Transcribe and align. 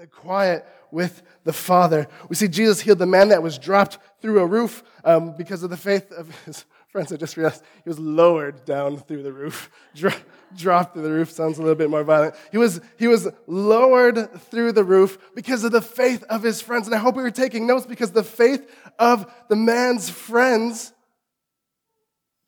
the 0.00 0.06
quiet 0.06 0.64
with 0.90 1.22
the 1.44 1.52
Father. 1.52 2.08
We 2.30 2.34
see 2.34 2.48
Jesus 2.48 2.80
healed 2.80 3.00
the 3.00 3.04
man 3.04 3.28
that 3.28 3.42
was 3.42 3.58
dropped 3.58 3.98
through 4.22 4.38
a 4.38 4.46
roof 4.46 4.82
um, 5.04 5.36
because 5.36 5.62
of 5.62 5.68
the 5.68 5.76
faith 5.76 6.10
of 6.10 6.34
his 6.46 6.64
friends. 6.88 7.12
I 7.12 7.16
just 7.16 7.36
realized 7.36 7.62
he 7.84 7.90
was 7.90 7.98
lowered 7.98 8.64
down 8.64 8.96
through 8.96 9.22
the 9.24 9.32
roof. 9.32 9.70
Dro- 9.94 10.10
dropped 10.56 10.94
through 10.94 11.02
the 11.02 11.10
roof 11.10 11.30
sounds 11.30 11.58
a 11.58 11.60
little 11.60 11.76
bit 11.76 11.90
more 11.90 12.02
violent. 12.02 12.34
He 12.50 12.56
was, 12.56 12.80
he 12.98 13.08
was 13.08 13.28
lowered 13.46 14.40
through 14.44 14.72
the 14.72 14.84
roof 14.84 15.18
because 15.34 15.64
of 15.64 15.72
the 15.72 15.82
faith 15.82 16.24
of 16.30 16.42
his 16.42 16.62
friends. 16.62 16.86
And 16.86 16.94
I 16.94 16.98
hope 16.98 17.14
we 17.14 17.22
were 17.22 17.30
taking 17.30 17.66
notes 17.66 17.84
because 17.84 18.12
the 18.12 18.24
faith 18.24 18.74
of 18.98 19.30
the 19.50 19.56
man's 19.56 20.08
friends, 20.08 20.94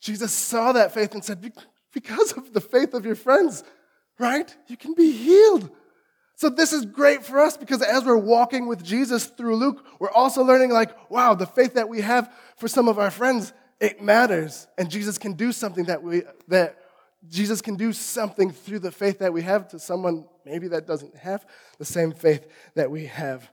Jesus 0.01 0.33
saw 0.33 0.73
that 0.73 0.95
faith 0.95 1.13
and 1.13 1.23
said, 1.23 1.53
Because 1.93 2.33
of 2.33 2.55
the 2.55 2.63
faith 2.63 2.95
of 2.95 3.05
your 3.05 3.15
friends, 3.15 3.63
right? 4.19 4.57
You 4.69 4.79
can 4.79 4.95
be 4.95 5.13
healed. 5.13 5.71
So 6.37 6.49
this 6.49 6.73
is 6.73 6.85
great 6.85 7.25
for 7.25 7.41
us 7.41 7.57
because 7.57 7.83
as 7.83 8.05
we're 8.05 8.17
walking 8.17 8.67
with 8.67 8.83
Jesus 8.83 9.27
through 9.27 9.57
Luke, 9.57 9.85
we're 9.99 10.11
also 10.11 10.43
learning 10.43 10.71
like, 10.71 11.11
wow, 11.11 11.35
the 11.35 11.47
faith 11.47 11.75
that 11.75 11.89
we 11.89 12.01
have 12.01 12.33
for 12.57 12.69
some 12.69 12.89
of 12.89 12.99
our 12.99 13.11
friends, 13.11 13.53
it 13.81 14.03
matters. 14.03 14.67
And 14.79 14.91
Jesus 14.91 15.19
can 15.19 15.35
do 15.35 15.53
something 15.53 15.85
that 15.85 16.03
we 16.03 16.23
that 16.49 16.79
Jesus 17.29 17.63
can 17.63 17.77
do 17.77 17.93
something 17.93 18.51
through 18.51 18.81
the 18.81 18.91
faith 18.91 19.21
that 19.21 19.33
we 19.33 19.43
have 19.43 19.69
to 19.69 19.79
someone 19.79 20.25
maybe 20.45 20.69
that 20.69 20.87
doesn't 20.87 21.17
have 21.17 21.47
the 21.79 21.85
same 21.85 22.13
faith 22.13 22.47
that 22.75 22.91
we 22.91 23.07
have. 23.07 23.49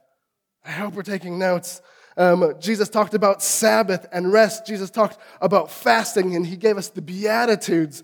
I 0.65 0.71
hope 0.71 0.93
we're 0.95 1.03
taking 1.03 1.37
notes. 1.39 1.81
Um, 2.17 2.55
Jesus 2.59 2.89
talked 2.89 3.13
about 3.13 3.41
Sabbath 3.41 4.07
and 4.11 4.31
rest. 4.31 4.65
Jesus 4.65 4.89
talked 4.89 5.17
about 5.41 5.71
fasting, 5.71 6.35
and 6.35 6.45
he 6.45 6.57
gave 6.57 6.77
us 6.77 6.89
the 6.89 7.01
Beatitudes. 7.01 8.03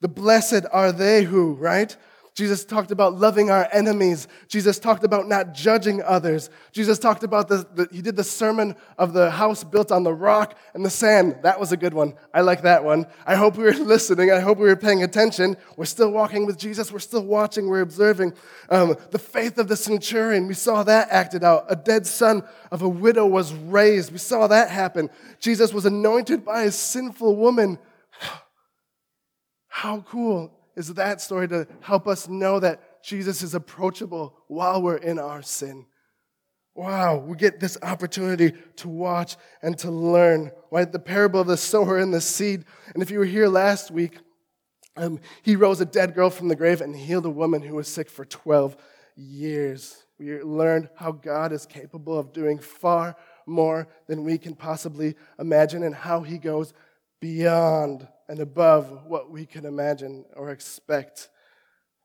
The 0.00 0.08
blessed 0.08 0.66
are 0.70 0.92
they 0.92 1.24
who, 1.24 1.54
right? 1.54 1.96
Jesus 2.36 2.66
talked 2.66 2.90
about 2.90 3.14
loving 3.14 3.50
our 3.50 3.66
enemies. 3.72 4.28
Jesus 4.46 4.78
talked 4.78 5.04
about 5.04 5.26
not 5.26 5.54
judging 5.54 6.02
others. 6.02 6.50
Jesus 6.70 6.98
talked 6.98 7.22
about 7.22 7.48
the, 7.48 7.66
the, 7.74 7.88
he 7.90 8.02
did 8.02 8.14
the 8.14 8.24
sermon 8.24 8.76
of 8.98 9.14
the 9.14 9.30
house 9.30 9.64
built 9.64 9.90
on 9.90 10.02
the 10.02 10.12
rock 10.12 10.54
and 10.74 10.84
the 10.84 10.90
sand. 10.90 11.38
That 11.44 11.58
was 11.58 11.72
a 11.72 11.78
good 11.78 11.94
one. 11.94 12.12
I 12.34 12.42
like 12.42 12.60
that 12.62 12.84
one. 12.84 13.06
I 13.26 13.36
hope 13.36 13.56
we 13.56 13.64
were 13.64 13.72
listening. 13.72 14.30
I 14.30 14.40
hope 14.40 14.58
we 14.58 14.68
were 14.68 14.76
paying 14.76 15.02
attention. 15.02 15.56
We're 15.78 15.86
still 15.86 16.10
walking 16.10 16.44
with 16.44 16.58
Jesus. 16.58 16.92
We're 16.92 16.98
still 16.98 17.24
watching. 17.24 17.68
We're 17.68 17.80
observing. 17.80 18.34
Um, 18.68 18.96
the 19.12 19.18
faith 19.18 19.56
of 19.56 19.68
the 19.68 19.76
centurion, 19.76 20.46
we 20.46 20.52
saw 20.52 20.82
that 20.82 21.08
acted 21.10 21.42
out. 21.42 21.64
A 21.70 21.76
dead 21.76 22.06
son 22.06 22.42
of 22.70 22.82
a 22.82 22.88
widow 22.88 23.24
was 23.24 23.54
raised. 23.54 24.12
We 24.12 24.18
saw 24.18 24.46
that 24.48 24.68
happen. 24.68 25.08
Jesus 25.40 25.72
was 25.72 25.86
anointed 25.86 26.44
by 26.44 26.64
a 26.64 26.70
sinful 26.70 27.34
woman. 27.34 27.78
How 29.68 30.00
cool 30.02 30.55
is 30.76 30.92
that 30.94 31.20
story 31.20 31.48
to 31.48 31.66
help 31.80 32.06
us 32.06 32.28
know 32.28 32.60
that 32.60 33.02
Jesus 33.02 33.42
is 33.42 33.54
approachable 33.54 34.36
while 34.46 34.82
we're 34.82 34.96
in 34.96 35.18
our 35.18 35.42
sin. 35.42 35.86
Wow, 36.74 37.16
we 37.16 37.36
get 37.36 37.58
this 37.58 37.78
opportunity 37.80 38.52
to 38.76 38.88
watch 38.88 39.36
and 39.62 39.78
to 39.78 39.90
learn. 39.90 40.50
Right? 40.70 40.90
The 40.90 40.98
parable 40.98 41.40
of 41.40 41.46
the 41.46 41.56
sower 41.56 41.98
and 41.98 42.12
the 42.12 42.20
seed. 42.20 42.64
And 42.92 43.02
if 43.02 43.10
you 43.10 43.18
were 43.18 43.24
here 43.24 43.48
last 43.48 43.90
week, 43.90 44.18
um, 44.98 45.20
he 45.42 45.56
rose 45.56 45.80
a 45.80 45.86
dead 45.86 46.14
girl 46.14 46.28
from 46.28 46.48
the 46.48 46.56
grave 46.56 46.82
and 46.82 46.94
healed 46.94 47.24
a 47.24 47.30
woman 47.30 47.62
who 47.62 47.74
was 47.74 47.88
sick 47.88 48.10
for 48.10 48.24
12 48.24 48.76
years. 49.14 50.04
We 50.18 50.42
learned 50.42 50.90
how 50.96 51.12
God 51.12 51.52
is 51.52 51.64
capable 51.64 52.18
of 52.18 52.32
doing 52.32 52.58
far 52.58 53.16
more 53.46 53.88
than 54.06 54.24
we 54.24 54.36
can 54.36 54.54
possibly 54.54 55.14
imagine 55.38 55.82
and 55.82 55.94
how 55.94 56.20
he 56.20 56.38
goes 56.38 56.74
beyond 57.20 58.08
and 58.28 58.40
above 58.40 59.06
what 59.06 59.30
we 59.30 59.46
can 59.46 59.64
imagine 59.64 60.24
or 60.34 60.50
expect. 60.50 61.28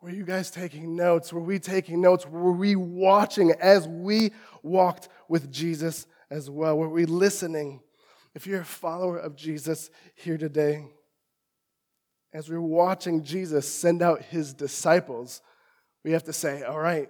Were 0.01 0.09
you 0.09 0.23
guys 0.23 0.49
taking 0.49 0.95
notes? 0.95 1.31
Were 1.31 1.41
we 1.41 1.59
taking 1.59 2.01
notes? 2.01 2.25
Were 2.25 2.51
we 2.51 2.75
watching 2.75 3.51
as 3.59 3.87
we 3.87 4.31
walked 4.63 5.09
with 5.27 5.51
Jesus 5.51 6.07
as 6.29 6.49
well? 6.49 6.77
Were 6.77 6.89
we 6.89 7.05
listening? 7.05 7.81
If 8.33 8.47
you're 8.47 8.61
a 8.61 8.65
follower 8.65 9.17
of 9.17 9.35
Jesus 9.35 9.89
here 10.15 10.37
today, 10.37 10.85
as 12.33 12.49
we're 12.49 12.61
watching 12.61 13.23
Jesus 13.23 13.71
send 13.71 14.01
out 14.01 14.21
his 14.21 14.53
disciples, 14.53 15.41
we 16.03 16.13
have 16.13 16.23
to 16.23 16.33
say, 16.33 16.63
all 16.63 16.79
right, 16.79 17.09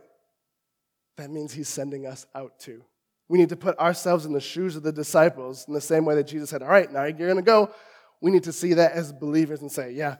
that 1.18 1.30
means 1.30 1.54
he's 1.54 1.70
sending 1.70 2.08
us 2.08 2.26
out 2.34 2.60
too. 2.60 2.84
We 3.30 3.38
need 3.38 3.50
to 3.50 3.56
put 3.56 3.78
ourselves 3.80 4.26
in 4.26 4.34
the 4.34 4.42
shoes 4.42 4.76
of 4.76 4.84
the 4.84 4.92
disciples 4.92 5.66
in 5.68 5.74
the 5.74 5.80
same 5.80 6.04
way 6.04 6.16
that 6.16 6.28
Jesus 6.28 6.50
said, 6.50 6.62
all 6.62 6.70
right, 6.70 6.92
now 6.92 7.04
you're 7.04 7.14
going 7.14 7.36
to 7.36 7.42
go 7.42 7.72
we 8.22 8.32
need 8.32 8.44
to 8.44 8.54
see 8.54 8.74
that 8.76 8.94
as 8.94 9.12
believers 9.12 9.62
and 9.62 9.72
say, 9.72 9.92
yeah, 9.92 10.18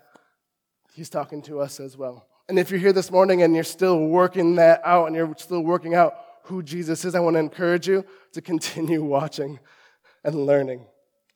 he's 0.94 1.10
talking 1.10 1.42
to 1.44 1.60
us 1.60 1.80
as 1.80 1.96
well. 1.96 2.28
And 2.50 2.60
if 2.60 2.72
you're 2.72 2.80
here 2.80 2.94
this 2.94 3.12
morning 3.12 3.44
and 3.44 3.54
you're 3.54 3.64
still 3.64 4.08
working 4.08 4.56
that 4.56 4.82
out 4.84 5.06
and 5.06 5.16
you're 5.16 5.34
still 5.38 5.62
working 5.62 5.94
out 5.94 6.16
who 6.44 6.64
Jesus 6.64 7.06
is, 7.06 7.16
I 7.16 7.20
want 7.20 7.36
to 7.36 7.40
encourage 7.40 7.88
you 7.88 8.04
to 8.34 8.42
continue 8.42 9.04
watching 9.06 9.60
and 10.24 10.46
learning 10.46 10.86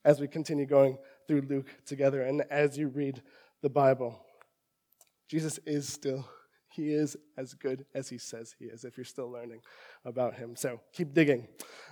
as 0.03 0.20
we 0.20 0.28
continue 0.28 0.66
going 0.66 0.98
through 1.28 1.42
Luke 1.42 1.68
together 1.86 2.24
and 2.24 2.44
as 2.50 2.78
you 2.78 2.88
read 2.90 3.22
the 3.62 3.70
Bible. 3.70 4.20
Jesus 5.28 5.59
is 5.66 5.88
still, 5.88 6.28
he 6.70 6.94
is 6.94 7.16
as 7.38 7.53
good 7.53 7.86
as 7.96 8.09
he 8.09 8.18
says 8.18 8.56
he 8.59 8.66
is 8.66 8.84
if 8.84 8.97
you're 8.97 9.06
still 9.06 9.32
learning 9.32 9.62
about 10.03 10.36
him. 10.36 10.56
So 10.56 10.80
keep 10.94 11.14
digging. 11.14 11.47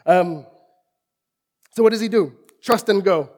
Um, 0.06 0.46
so, 1.72 1.82
what 1.82 1.92
does 1.92 2.02
he 2.02 2.08
do? 2.08 2.36
Trust 2.62 2.90
and 2.90 3.04
go. 3.04 3.32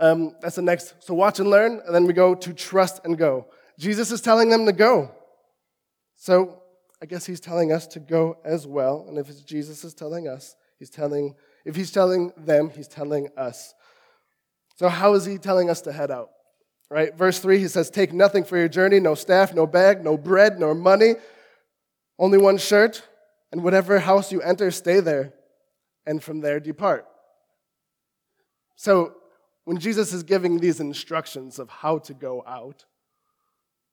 Um, 0.00 0.34
that's 0.40 0.56
the 0.56 0.62
next. 0.62 0.94
So 1.00 1.14
watch 1.14 1.38
and 1.38 1.48
learn, 1.48 1.80
and 1.84 1.94
then 1.94 2.06
we 2.06 2.12
go 2.12 2.34
to 2.34 2.52
trust 2.52 3.04
and 3.04 3.16
go. 3.16 3.46
Jesus 3.78 4.10
is 4.10 4.20
telling 4.20 4.50
them 4.50 4.66
to 4.66 4.72
go. 4.72 5.10
So 6.16 6.62
I 7.02 7.06
guess 7.06 7.26
he's 7.26 7.40
telling 7.40 7.72
us 7.72 7.86
to 7.88 8.00
go 8.00 8.38
as 8.44 8.66
well. 8.66 9.04
And 9.08 9.18
if 9.18 9.44
Jesus 9.46 9.84
is 9.84 9.94
telling 9.94 10.28
us, 10.28 10.56
he's 10.78 10.90
telling, 10.90 11.34
if 11.64 11.76
he's 11.76 11.90
telling 11.90 12.32
them, 12.36 12.70
he's 12.70 12.88
telling 12.88 13.28
us. 13.36 13.74
So 14.76 14.88
how 14.88 15.14
is 15.14 15.24
he 15.24 15.38
telling 15.38 15.70
us 15.70 15.80
to 15.82 15.92
head 15.92 16.10
out? 16.10 16.30
Right? 16.90 17.16
Verse 17.16 17.38
3, 17.40 17.58
he 17.58 17.68
says, 17.68 17.90
Take 17.90 18.12
nothing 18.12 18.44
for 18.44 18.56
your 18.56 18.68
journey, 18.68 19.00
no 19.00 19.14
staff, 19.14 19.54
no 19.54 19.66
bag, 19.66 20.04
no 20.04 20.16
bread, 20.16 20.58
nor 20.60 20.74
money, 20.74 21.14
only 22.18 22.38
one 22.38 22.58
shirt, 22.58 23.02
and 23.52 23.62
whatever 23.62 23.98
house 23.98 24.30
you 24.32 24.40
enter, 24.42 24.70
stay 24.70 25.00
there, 25.00 25.32
and 26.06 26.22
from 26.22 26.40
there 26.40 26.60
depart. 26.60 27.06
So 28.76 29.14
when 29.64 29.78
Jesus 29.78 30.12
is 30.12 30.22
giving 30.22 30.58
these 30.58 30.80
instructions 30.80 31.58
of 31.58 31.68
how 31.68 31.98
to 31.98 32.14
go 32.14 32.44
out, 32.46 32.84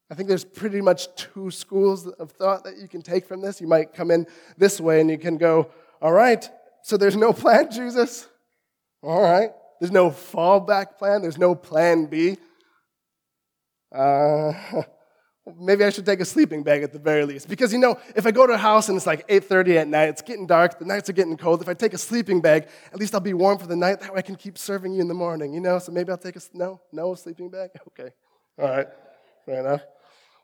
I 0.10 0.16
think 0.16 0.28
there's 0.28 0.44
pretty 0.44 0.82
much 0.82 1.14
two 1.16 1.50
schools 1.52 2.06
of 2.08 2.32
thought 2.32 2.66
that 2.66 2.78
you 2.78 2.88
can 2.88 3.02
take 3.02 3.26
from 3.26 3.42
this. 3.42 3.62
You 3.62 3.68
might 3.68 3.94
come 3.94 4.12
in 4.12 4.28
this 4.58 4.82
way 4.82 5.00
and 5.00 5.10
you 5.10 5.18
can 5.18 5.38
go, 5.38 5.72
all 6.02 6.12
right, 6.12 6.50
so 6.84 6.98
there's 6.98 7.16
no 7.16 7.32
plan, 7.32 7.72
Jesus? 7.72 8.28
All 9.02 9.22
right. 9.22 9.52
There's 9.80 9.92
no 9.92 10.12
fallback 10.12 10.98
plan. 10.98 11.22
There's 11.22 11.38
no 11.38 11.56
plan 11.56 12.06
B. 12.06 12.38
Uh, 13.92 14.54
maybe 15.60 15.84
I 15.84 15.90
should 15.90 16.06
take 16.06 16.20
a 16.20 16.26
sleeping 16.26 16.64
bag 16.64 16.84
at 16.84 16.94
the 16.94 17.00
very 17.00 17.26
least. 17.26 17.48
Because, 17.48 17.74
you 17.74 17.80
know, 17.80 17.98
if 18.16 18.26
I 18.26 18.32
go 18.32 18.46
to 18.46 18.54
a 18.54 18.58
house 18.58 18.90
and 18.90 18.96
it's 18.96 19.08
like 19.08 19.28
8.30 19.28 19.78
at 19.78 19.88
night, 19.88 20.10
it's 20.10 20.22
getting 20.22 20.46
dark, 20.46 20.80
the 20.80 20.86
nights 20.86 21.10
are 21.10 21.14
getting 21.14 21.38
cold, 21.38 21.62
if 21.62 21.70
I 21.70 21.74
take 21.74 21.94
a 21.94 21.98
sleeping 21.98 22.42
bag, 22.42 22.68
at 22.94 23.00
least 23.00 23.14
I'll 23.14 23.22
be 23.22 23.34
warm 23.34 23.58
for 23.58 23.68
the 23.68 23.76
night. 23.76 24.02
That 24.02 24.14
way 24.14 24.20
I 24.20 24.22
can 24.22 24.36
keep 24.36 24.58
serving 24.58 24.94
you 24.94 25.02
in 25.02 25.08
the 25.08 25.14
morning, 25.14 25.54
you 25.54 25.60
know? 25.60 25.80
So 25.80 25.92
maybe 25.92 26.12
I'll 26.12 26.18
take 26.18 26.36
a, 26.36 26.42
no, 26.54 26.82
no 26.92 27.16
sleeping 27.16 27.50
bag? 27.50 27.72
Okay. 27.88 28.12
All 28.58 28.70
right. 28.70 28.88
Fair 29.46 29.60
enough. 29.60 29.82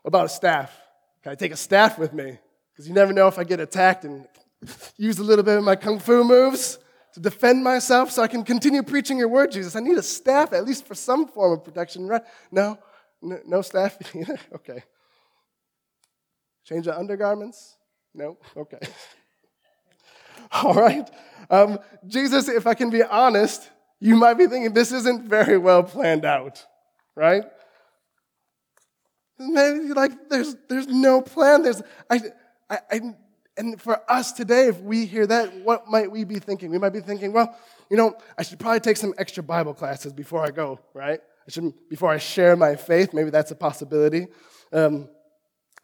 What 0.02 0.08
about 0.08 0.26
a 0.26 0.28
staff? 0.28 0.76
Can 1.22 1.32
I 1.32 1.34
take 1.34 1.52
a 1.52 1.56
staff 1.56 1.98
with 1.98 2.12
me? 2.12 2.38
Because 2.72 2.88
you 2.88 2.94
never 2.94 3.12
know 3.12 3.28
if 3.28 3.38
I 3.38 3.44
get 3.44 3.60
attacked 3.60 4.04
and 4.04 4.26
use 4.96 5.18
a 5.18 5.22
little 5.22 5.44
bit 5.44 5.58
of 5.58 5.64
my 5.64 5.76
kung 5.76 5.98
fu 5.98 6.24
moves 6.24 6.78
to 7.14 7.20
defend 7.20 7.62
myself 7.64 8.10
so 8.10 8.22
I 8.22 8.28
can 8.28 8.44
continue 8.44 8.82
preaching 8.82 9.18
your 9.18 9.28
word, 9.28 9.52
Jesus. 9.52 9.76
I 9.76 9.80
need 9.80 9.96
a 9.96 10.02
staff 10.02 10.52
at 10.52 10.64
least 10.64 10.86
for 10.86 10.94
some 10.94 11.26
form 11.26 11.52
of 11.52 11.64
protection, 11.64 12.06
right? 12.06 12.22
No? 12.50 12.78
No, 13.20 13.38
no 13.46 13.62
staff 13.62 13.98
either? 14.14 14.38
okay. 14.54 14.82
Change 16.64 16.84
the 16.84 16.96
undergarments? 16.96 17.76
No? 18.14 18.38
Okay. 18.56 18.78
All 20.52 20.74
right. 20.74 21.08
Um, 21.50 21.78
Jesus, 22.06 22.48
if 22.48 22.66
I 22.66 22.74
can 22.74 22.90
be 22.90 23.02
honest, 23.02 23.70
you 24.00 24.16
might 24.16 24.34
be 24.34 24.46
thinking 24.46 24.72
this 24.72 24.92
isn't 24.92 25.24
very 25.24 25.58
well 25.58 25.82
planned 25.82 26.24
out, 26.24 26.64
right? 27.14 27.44
Maybe 29.38 29.92
like 29.92 30.28
there's 30.28 30.56
there's 30.68 30.86
no 30.86 31.20
plan. 31.20 31.62
There's 31.62 31.82
I, 32.10 32.20
I, 32.68 32.78
I 32.90 33.00
and 33.56 33.80
for 33.80 34.00
us 34.10 34.32
today, 34.32 34.68
if 34.68 34.80
we 34.80 35.04
hear 35.04 35.26
that, 35.26 35.54
what 35.62 35.88
might 35.88 36.10
we 36.10 36.24
be 36.24 36.38
thinking? 36.38 36.70
We 36.70 36.78
might 36.78 36.92
be 36.92 37.00
thinking, 37.00 37.32
well, 37.32 37.56
you 37.90 37.96
know, 37.96 38.16
I 38.38 38.42
should 38.42 38.58
probably 38.58 38.80
take 38.80 38.96
some 38.96 39.14
extra 39.18 39.42
Bible 39.42 39.74
classes 39.74 40.12
before 40.12 40.44
I 40.44 40.50
go, 40.50 40.78
right? 40.94 41.20
I 41.48 41.50
should 41.50 41.72
before 41.88 42.10
I 42.10 42.18
share 42.18 42.54
my 42.56 42.76
faith. 42.76 43.14
Maybe 43.14 43.30
that's 43.30 43.50
a 43.50 43.56
possibility. 43.56 44.28
Um, 44.70 45.08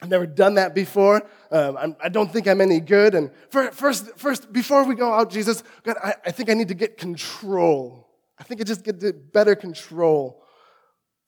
I've 0.03 0.11
never 0.11 0.27
done 0.27 0.55
that 0.55 0.75
before. 0.75 1.27
Um, 1.51 1.97
I 2.03 2.11
don't 2.11 2.31
think 2.31 2.47
I'm 2.47 2.61
any 2.61 2.81
good. 2.81 3.15
And 3.15 3.31
first, 3.49 4.19
first, 4.19 4.53
before 4.53 4.85
we 4.85 4.95
go 4.95 5.15
out, 5.15 5.31
Jesus, 5.31 5.63
God, 5.83 5.97
I, 6.05 6.15
I 6.27 6.31
think 6.31 6.51
I 6.51 6.55
need 6.55 6.69
to 6.69 6.75
get 6.75 6.99
control. 6.99 8.11
I 8.39 8.43
think 8.43 8.61
I 8.61 8.65
just 8.65 8.85
get 8.85 9.33
better 9.33 9.55
control. 9.55 10.43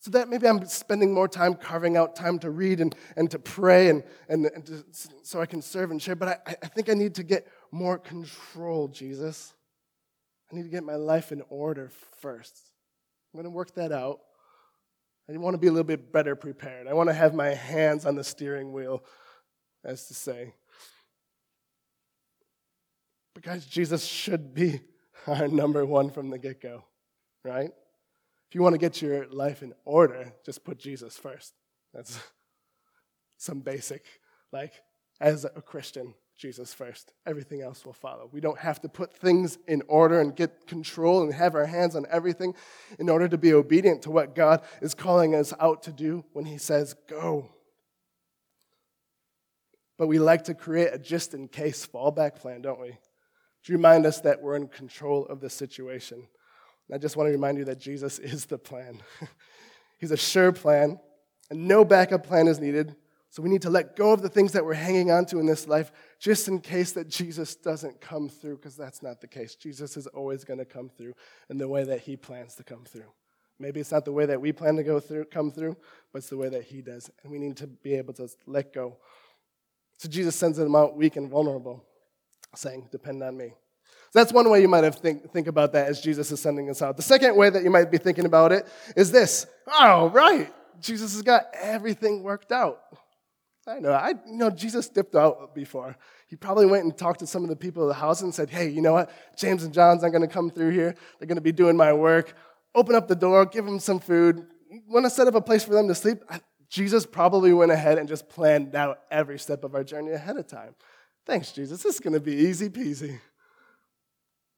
So 0.00 0.11
that 0.11 0.29
maybe 0.29 0.47
I'm 0.47 0.67
spending 0.67 1.15
more 1.15 1.29
time 1.29 1.55
carving 1.55 1.97
out 1.97 2.15
time 2.15 2.39
to 2.41 2.50
read 2.50 2.81
and, 2.81 2.94
and 3.17 3.31
to 3.31 3.39
pray 3.39 3.89
and, 3.89 4.03
and, 4.29 4.44
and 4.44 4.67
to, 4.67 4.85
so 5.23 5.41
I 5.41 5.47
can 5.47 5.62
serve 5.62 5.91
and 5.91 6.03
share. 6.03 6.15
But 6.15 6.43
I, 6.47 6.56
I 6.62 6.67
think 6.67 6.91
I 6.91 6.94
need 6.94 7.15
to 7.15 7.23
get 7.23 7.49
more 7.73 7.97
control, 7.97 8.89
Jesus. 8.89 9.55
I 10.53 10.56
need 10.56 10.65
to 10.65 10.69
get 10.69 10.85
my 10.85 10.97
life 10.97 11.32
in 11.32 11.43
order 11.49 11.91
first. 12.21 12.61
I'm 13.37 13.43
going 13.43 13.53
to 13.53 13.55
work 13.55 13.75
that 13.75 13.93
out. 13.93 14.21
I 15.29 15.37
want 15.37 15.53
to 15.53 15.59
be 15.59 15.67
a 15.67 15.71
little 15.71 15.85
bit 15.85 16.11
better 16.11 16.35
prepared. 16.35 16.87
I 16.87 16.94
want 16.94 17.11
to 17.11 17.12
have 17.12 17.35
my 17.35 17.49
hands 17.49 18.06
on 18.06 18.15
the 18.15 18.25
steering 18.25 18.73
wheel, 18.73 19.05
as 19.85 20.06
to 20.06 20.15
say. 20.15 20.55
But 23.35 23.43
guys, 23.43 23.67
Jesus 23.67 24.06
should 24.06 24.55
be 24.55 24.81
our 25.27 25.49
number 25.49 25.85
one 25.85 26.09
from 26.09 26.31
the 26.31 26.38
get 26.38 26.62
go, 26.62 26.85
right? 27.44 27.69
If 28.49 28.55
you 28.55 28.62
want 28.62 28.73
to 28.73 28.79
get 28.79 29.03
your 29.03 29.27
life 29.27 29.62
in 29.62 29.75
order, 29.85 30.32
just 30.47 30.65
put 30.65 30.79
Jesus 30.79 31.19
first. 31.19 31.53
That's 31.93 32.19
some 33.37 33.61
basic, 33.61 34.06
like, 34.50 34.73
as 35.21 35.44
a 35.44 35.61
Christian, 35.61 36.15
Jesus 36.37 36.75
first. 36.75 37.12
Everything 37.27 37.62
else 37.62 37.85
will 37.87 37.94
follow. 37.94 38.29
We 38.31 38.41
don't 38.41 38.59
have 38.59 38.81
to 38.83 38.88
put 38.88 39.12
things 39.12 39.59
in 39.67 39.83
order 39.88 40.21
and 40.21 40.37
get 40.37 40.67
control 40.67 41.23
and 41.23 41.33
have 41.33 41.55
our 41.55 41.65
hands 41.65 41.97
on 41.97 42.06
everything 42.11 42.55
in 42.99 43.09
order 43.09 43.27
to 43.27 43.38
be 43.38 43.55
obedient 43.55 44.03
to 44.03 44.11
what 44.11 44.35
God 44.35 44.62
is 44.83 44.94
calling 44.94 45.35
us 45.35 45.55
out 45.59 45.83
to 45.85 45.93
do 45.93 46.25
when 46.33 46.44
He 46.44 46.59
says, 46.59 46.94
go. 47.09 47.50
But 49.99 50.09
we 50.09 50.19
like 50.19 50.44
to 50.44 50.55
create 50.55 50.91
a 50.93 50.99
just 50.99 51.33
in 51.33 51.49
case 51.49 51.87
fallback 51.87 52.37
plan, 52.37 52.61
don't 52.61 52.81
we? 52.81 52.99
To 53.65 53.73
remind 53.73 54.05
us 54.05 54.21
that 54.21 54.43
we're 54.43 54.56
in 54.56 54.69
control 54.69 55.25
of 55.27 55.41
the 55.41 55.49
situation. 55.49 56.19
And 56.89 56.94
I 56.94 56.99
just 56.99 57.17
want 57.17 57.29
to 57.29 57.32
remind 57.32 57.56
you 57.56 57.65
that 57.65 57.81
Jesus 57.81 58.19
is 58.19 58.44
the 58.44 58.59
plan. 58.59 59.00
He's 59.99 60.11
a 60.11 60.19
sure 60.19 60.53
plan, 60.53 61.00
and 61.50 61.67
no 61.67 61.82
backup 61.82 62.27
plan 62.27 62.47
is 62.47 62.61
needed 62.61 62.94
so 63.37 63.43
we 63.43 63.50
need 63.50 63.61
to 63.62 63.71
let 63.71 63.97
go 63.97 64.12
of 64.12 64.23
the 64.23 64.31
things 64.31 64.53
that 64.53 64.65
we're 64.65 64.73
hanging 64.73 65.11
on 65.11 65.27
to 65.27 65.38
in 65.38 65.44
this 65.44 65.69
life 65.69 65.93
just 66.19 66.49
in 66.49 66.59
case 66.59 66.93
that 66.93 67.06
Jesus 67.06 67.55
doesn't 67.55 68.00
come 68.00 68.31
through, 68.31 68.56
because 68.56 68.77
that's 68.77 69.03
not 69.03 69.21
the 69.21 69.27
case. 69.27 69.56
Jesus 69.56 69.99
is 69.99 70.06
always 70.06 70.43
going 70.43 70.59
to 70.59 70.65
come 70.65 70.88
through 70.88 71.12
in 71.50 71.59
the 71.59 71.69
way 71.69 71.85
that 71.85 72.00
he 72.00 72.17
plans 72.17 72.55
to 72.55 72.65
come 72.65 72.87
through. 72.87 73.12
Maybe 73.59 73.79
it's 73.79 73.93
not 73.93 74.06
the 74.06 74.12
way 74.12 74.25
that 74.25 74.41
we 74.41 74.53
plan 74.53 74.77
to 74.77 74.83
go 74.83 75.00
through, 75.00 75.27
come 75.27 75.50
through, 75.50 75.77
but 76.15 76.21
it's 76.21 76.31
the 76.31 76.38
way 76.38 76.49
that 76.49 76.62
he 76.62 76.81
does. 76.81 77.11
And 77.23 77.31
we 77.31 77.38
need 77.38 77.59
to 77.59 77.67
be 77.67 77.93
able 77.97 78.15
to 78.15 78.27
let 78.47 78.73
go. 78.73 78.97
So 79.99 80.09
Jesus 80.09 80.35
sends 80.35 80.56
them 80.56 80.75
out 80.75 80.97
weak 80.97 81.17
and 81.17 81.29
vulnerable, 81.29 81.85
saying, 82.55 82.89
Depend 82.91 83.23
on 83.23 83.37
me. 83.37 83.53
So 84.12 84.21
that's 84.21 84.32
one 84.32 84.49
way 84.49 84.62
you 84.62 84.69
might 84.69 84.85
have 84.85 84.94
think, 84.94 85.31
think 85.31 85.47
about 85.47 85.75
that 85.75 85.89
as 85.89 86.00
Jesus 86.00 86.32
is 86.32 86.41
sending 86.41 86.71
us 86.71 86.81
out. 86.81 86.97
The 86.97 87.03
second 87.03 87.37
way 87.37 87.50
that 87.50 87.62
you 87.62 87.71
might 87.71 87.91
be 87.91 87.99
thinking 87.99 88.25
about 88.25 88.50
it 88.53 88.67
is 88.97 89.12
this. 89.12 89.47
Oh, 89.67 90.09
right. 90.09 90.50
Jesus 90.81 91.12
has 91.12 91.21
got 91.21 91.49
everything 91.53 92.23
worked 92.23 92.50
out. 92.50 92.81
I 93.67 93.81
know. 93.81 93.93
I 93.93 94.11
you 94.11 94.37
know 94.37 94.51
Jesus 94.51 94.89
dipped 94.89 95.17
out 95.17 95.55
before. 95.55 95.97
He 96.29 96.37
probably 96.37 96.67
went 96.67 96.85
and 96.85 96.97
talked 96.97 97.21
to 97.21 97.27
some 97.27 97.43
of 97.43 97.49
the 97.49 97.57
people 97.57 97.83
of 97.83 97.89
the 97.89 97.95
house 97.95 98.23
and 98.23 98.35
said, 98.35 98.49
"Hey, 98.49 98.69
you 98.69 98.81
know 98.81 98.93
what? 98.93 99.11
James 99.37 99.65
and 99.65 99.75
John's 99.75 100.03
not 100.03 100.11
going 100.11 100.23
to 100.23 100.33
come 100.33 100.51
through 100.51 100.71
here. 100.71 100.95
They're 101.19 101.27
going 101.27 101.37
to 101.37 101.43
be 101.43 101.53
doing 101.53 101.77
my 101.77 101.93
work. 101.93 102.35
Open 102.75 102.95
up 102.95 103.09
the 103.09 103.17
door, 103.17 103.45
give 103.45 103.65
them 103.65 103.81
some 103.81 103.99
food. 103.99 104.47
Want 104.89 105.05
to 105.05 105.11
set 105.11 105.27
up 105.27 105.35
a 105.35 105.41
place 105.41 105.65
for 105.65 105.73
them 105.75 105.89
to 105.89 105.95
sleep?" 105.95 106.19
I, 106.31 106.41
Jesus 106.69 107.07
probably 107.07 107.53
went 107.53 107.73
ahead 107.73 107.99
and 107.99 108.09
just 108.09 108.29
planned 108.29 108.75
out 108.75 109.01
every 109.11 109.39
step 109.39 109.65
of 109.65 109.75
our 109.75 109.85
journey 109.85 110.13
ahead 110.13 110.37
of 110.37 110.47
time. 110.47 110.75
Thanks, 111.25 111.53
Jesus. 111.53 111.83
This 111.83 111.95
is 111.95 112.01
going 112.01 112.15
to 112.15 112.21
be 112.21 112.35
easy 112.35 112.69
peasy. 112.69 113.21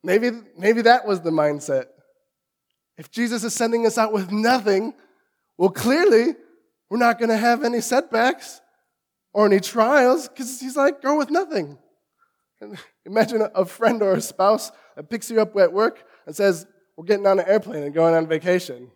Maybe, 0.02 0.30
maybe 0.56 0.82
that 0.82 1.06
was 1.06 1.20
the 1.20 1.30
mindset. 1.30 1.86
If 2.96 3.10
Jesus 3.10 3.44
is 3.44 3.54
sending 3.54 3.86
us 3.86 3.98
out 3.98 4.12
with 4.12 4.30
nothing, 4.32 4.94
well, 5.56 5.70
clearly 5.70 6.34
we're 6.88 6.98
not 6.98 7.18
going 7.18 7.30
to 7.30 7.36
have 7.36 7.62
any 7.62 7.80
setbacks 7.80 8.60
or 9.32 9.46
any 9.46 9.60
trials 9.60 10.28
because 10.28 10.60
he's 10.60 10.76
like, 10.76 11.02
go 11.02 11.16
with 11.16 11.30
nothing. 11.30 11.78
Imagine 13.04 13.48
a 13.54 13.64
friend 13.64 14.02
or 14.02 14.14
a 14.14 14.20
spouse 14.20 14.72
that 14.96 15.08
picks 15.08 15.30
you 15.30 15.40
up 15.40 15.56
at 15.56 15.72
work 15.72 16.04
and 16.26 16.34
says, 16.34 16.66
We're 16.96 17.04
getting 17.04 17.26
on 17.26 17.38
an 17.38 17.46
airplane 17.48 17.84
and 17.84 17.94
going 17.94 18.14
on 18.14 18.26
vacation. 18.26 18.90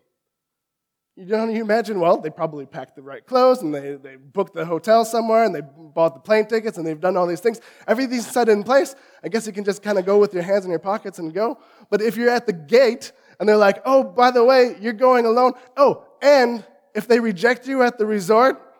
You 1.14 1.26
know, 1.26 1.46
you 1.46 1.60
imagine, 1.60 2.00
well, 2.00 2.16
they 2.16 2.30
probably 2.30 2.64
packed 2.64 2.96
the 2.96 3.02
right 3.02 3.24
clothes 3.24 3.60
and 3.60 3.74
they, 3.74 3.96
they 3.96 4.16
booked 4.16 4.54
the 4.54 4.64
hotel 4.64 5.04
somewhere 5.04 5.44
and 5.44 5.54
they 5.54 5.60
bought 5.60 6.14
the 6.14 6.20
plane 6.20 6.46
tickets 6.46 6.78
and 6.78 6.86
they've 6.86 6.98
done 6.98 7.18
all 7.18 7.26
these 7.26 7.40
things. 7.40 7.60
Everything's 7.86 8.26
set 8.26 8.48
in 8.48 8.62
place. 8.62 8.94
I 9.22 9.28
guess 9.28 9.46
you 9.46 9.52
can 9.52 9.62
just 9.62 9.82
kind 9.82 9.98
of 9.98 10.06
go 10.06 10.16
with 10.16 10.32
your 10.32 10.42
hands 10.42 10.64
in 10.64 10.70
your 10.70 10.80
pockets 10.80 11.18
and 11.18 11.34
go. 11.34 11.58
But 11.90 12.00
if 12.00 12.16
you're 12.16 12.30
at 12.30 12.46
the 12.46 12.54
gate 12.54 13.12
and 13.38 13.46
they're 13.46 13.58
like, 13.58 13.82
oh, 13.84 14.02
by 14.02 14.30
the 14.30 14.42
way, 14.42 14.74
you're 14.80 14.94
going 14.94 15.26
alone. 15.26 15.52
Oh, 15.76 16.06
and 16.22 16.64
if 16.94 17.06
they 17.06 17.20
reject 17.20 17.68
you 17.68 17.82
at 17.82 17.98
the 17.98 18.06
resort, 18.06 18.71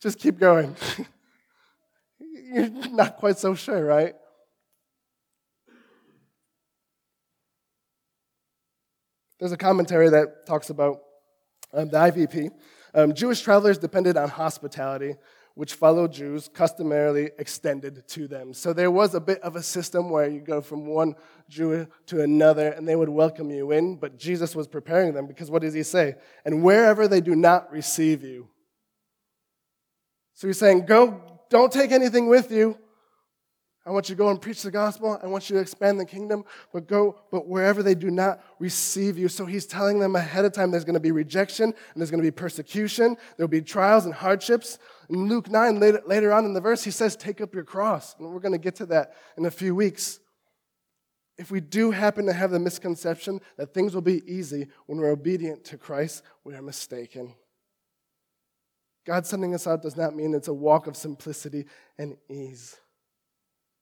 just 0.00 0.18
keep 0.18 0.38
going. 0.38 0.76
You're 2.18 2.68
not 2.90 3.16
quite 3.16 3.38
so 3.38 3.54
sure, 3.54 3.84
right? 3.84 4.14
There's 9.38 9.52
a 9.52 9.56
commentary 9.56 10.10
that 10.10 10.46
talks 10.46 10.70
about 10.70 11.00
um, 11.72 11.88
the 11.88 11.98
IVP. 11.98 12.50
Um, 12.94 13.14
Jewish 13.14 13.40
travelers 13.42 13.78
depended 13.78 14.16
on 14.16 14.28
hospitality, 14.28 15.14
which 15.54 15.74
fellow 15.74 16.08
Jews 16.08 16.48
customarily 16.48 17.30
extended 17.38 18.06
to 18.08 18.26
them. 18.26 18.52
So 18.52 18.72
there 18.72 18.90
was 18.90 19.14
a 19.14 19.20
bit 19.20 19.40
of 19.42 19.56
a 19.56 19.62
system 19.62 20.10
where 20.10 20.28
you 20.28 20.40
go 20.40 20.60
from 20.60 20.86
one 20.86 21.14
Jew 21.48 21.86
to 22.06 22.22
another 22.22 22.70
and 22.70 22.88
they 22.88 22.96
would 22.96 23.08
welcome 23.08 23.50
you 23.50 23.70
in, 23.72 23.96
but 23.96 24.18
Jesus 24.18 24.56
was 24.56 24.66
preparing 24.66 25.12
them 25.14 25.26
because 25.26 25.50
what 25.50 25.62
does 25.62 25.74
he 25.74 25.82
say? 25.82 26.14
And 26.44 26.62
wherever 26.62 27.06
they 27.06 27.20
do 27.20 27.36
not 27.36 27.70
receive 27.70 28.22
you, 28.24 28.48
so 30.38 30.46
he's 30.46 30.56
saying, 30.56 30.86
Go, 30.86 31.20
don't 31.50 31.72
take 31.72 31.90
anything 31.90 32.28
with 32.28 32.52
you. 32.52 32.78
I 33.84 33.90
want 33.90 34.08
you 34.08 34.14
to 34.14 34.18
go 34.18 34.28
and 34.28 34.40
preach 34.40 34.62
the 34.62 34.70
gospel. 34.70 35.18
I 35.20 35.26
want 35.26 35.50
you 35.50 35.56
to 35.56 35.60
expand 35.60 35.98
the 35.98 36.04
kingdom, 36.04 36.44
but 36.72 36.86
go, 36.86 37.18
but 37.32 37.48
wherever 37.48 37.82
they 37.82 37.96
do 37.96 38.08
not 38.08 38.40
receive 38.60 39.18
you. 39.18 39.26
So 39.26 39.46
he's 39.46 39.66
telling 39.66 39.98
them 39.98 40.14
ahead 40.14 40.44
of 40.44 40.52
time 40.52 40.70
there's 40.70 40.84
going 40.84 40.94
to 40.94 41.00
be 41.00 41.10
rejection 41.10 41.64
and 41.64 41.74
there's 41.96 42.12
going 42.12 42.22
to 42.22 42.26
be 42.26 42.30
persecution. 42.30 43.16
There'll 43.36 43.48
be 43.48 43.62
trials 43.62 44.04
and 44.04 44.14
hardships. 44.14 44.78
In 45.10 45.26
Luke 45.26 45.50
9, 45.50 45.80
later, 45.80 46.02
later 46.06 46.32
on 46.32 46.44
in 46.44 46.52
the 46.52 46.60
verse, 46.60 46.84
he 46.84 46.92
says, 46.92 47.16
Take 47.16 47.40
up 47.40 47.52
your 47.52 47.64
cross. 47.64 48.14
And 48.20 48.32
we're 48.32 48.38
going 48.38 48.52
to 48.52 48.58
get 48.58 48.76
to 48.76 48.86
that 48.86 49.14
in 49.36 49.44
a 49.44 49.50
few 49.50 49.74
weeks. 49.74 50.20
If 51.36 51.50
we 51.50 51.60
do 51.60 51.90
happen 51.90 52.26
to 52.26 52.32
have 52.32 52.52
the 52.52 52.60
misconception 52.60 53.40
that 53.56 53.74
things 53.74 53.92
will 53.92 54.02
be 54.02 54.22
easy 54.32 54.68
when 54.86 54.98
we're 54.98 55.10
obedient 55.10 55.64
to 55.64 55.78
Christ, 55.78 56.22
we 56.44 56.54
are 56.54 56.62
mistaken. 56.62 57.34
God 59.08 59.24
sending 59.24 59.54
us 59.54 59.66
out 59.66 59.80
does 59.80 59.96
not 59.96 60.14
mean 60.14 60.34
it's 60.34 60.48
a 60.48 60.52
walk 60.52 60.86
of 60.86 60.94
simplicity 60.94 61.64
and 61.96 62.18
ease. 62.28 62.76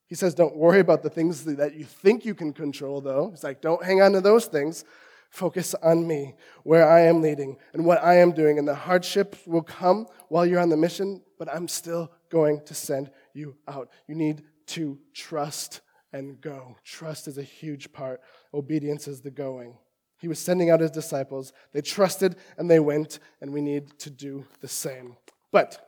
He 0.07 0.15
says, 0.15 0.37
don't 0.37 0.55
worry 0.55 0.79
about 0.79 1.03
the 1.03 1.11
things 1.11 1.45
that 1.45 1.75
you 1.75 1.85
think 1.85 2.25
you 2.25 2.33
can 2.33 2.53
control, 2.53 3.01
though. 3.01 3.31
He's 3.31 3.43
like, 3.43 3.61
don't 3.61 3.85
hang 3.85 4.01
on 4.01 4.13
to 4.13 4.21
those 4.21 4.47
things. 4.47 4.85
Focus 5.31 5.75
on 5.83 6.07
me, 6.07 6.37
where 6.63 6.89
I 6.89 7.01
am 7.01 7.23
leading, 7.23 7.57
and 7.73 7.85
what 7.85 8.05
I 8.05 8.19
am 8.19 8.31
doing. 8.31 8.61
And 8.61 8.69
the 8.69 8.77
hardships 8.77 9.41
will 9.49 9.65
come 9.65 10.07
while 10.29 10.47
you're 10.47 10.61
on 10.61 10.69
the 10.69 10.77
mission, 10.77 11.23
but 11.41 11.53
I'm 11.53 11.67
still 11.67 12.13
going 12.31 12.61
to 12.67 12.75
send 12.75 13.11
you 13.35 13.57
out. 13.67 13.91
You 14.07 14.15
need 14.15 14.45
to 14.67 14.97
trust 15.13 15.81
and 16.13 16.41
go. 16.41 16.77
Trust 16.85 17.27
is 17.27 17.37
a 17.37 17.43
huge 17.43 17.93
part, 17.93 18.21
obedience 18.55 19.09
is 19.09 19.23
the 19.23 19.33
going. 19.33 19.77
He 20.19 20.29
was 20.29 20.39
sending 20.39 20.71
out 20.71 20.81
his 20.81 20.91
disciples. 20.91 21.53
They 21.73 21.83
trusted 21.83 22.37
and 22.57 22.71
they 22.71 22.81
went, 22.81 23.19
and 23.41 23.53
we 23.53 23.61
need 23.61 23.99
to 24.01 24.11
do 24.11 24.47
the 24.61 24.69
same. 24.69 25.17
But, 25.53 25.79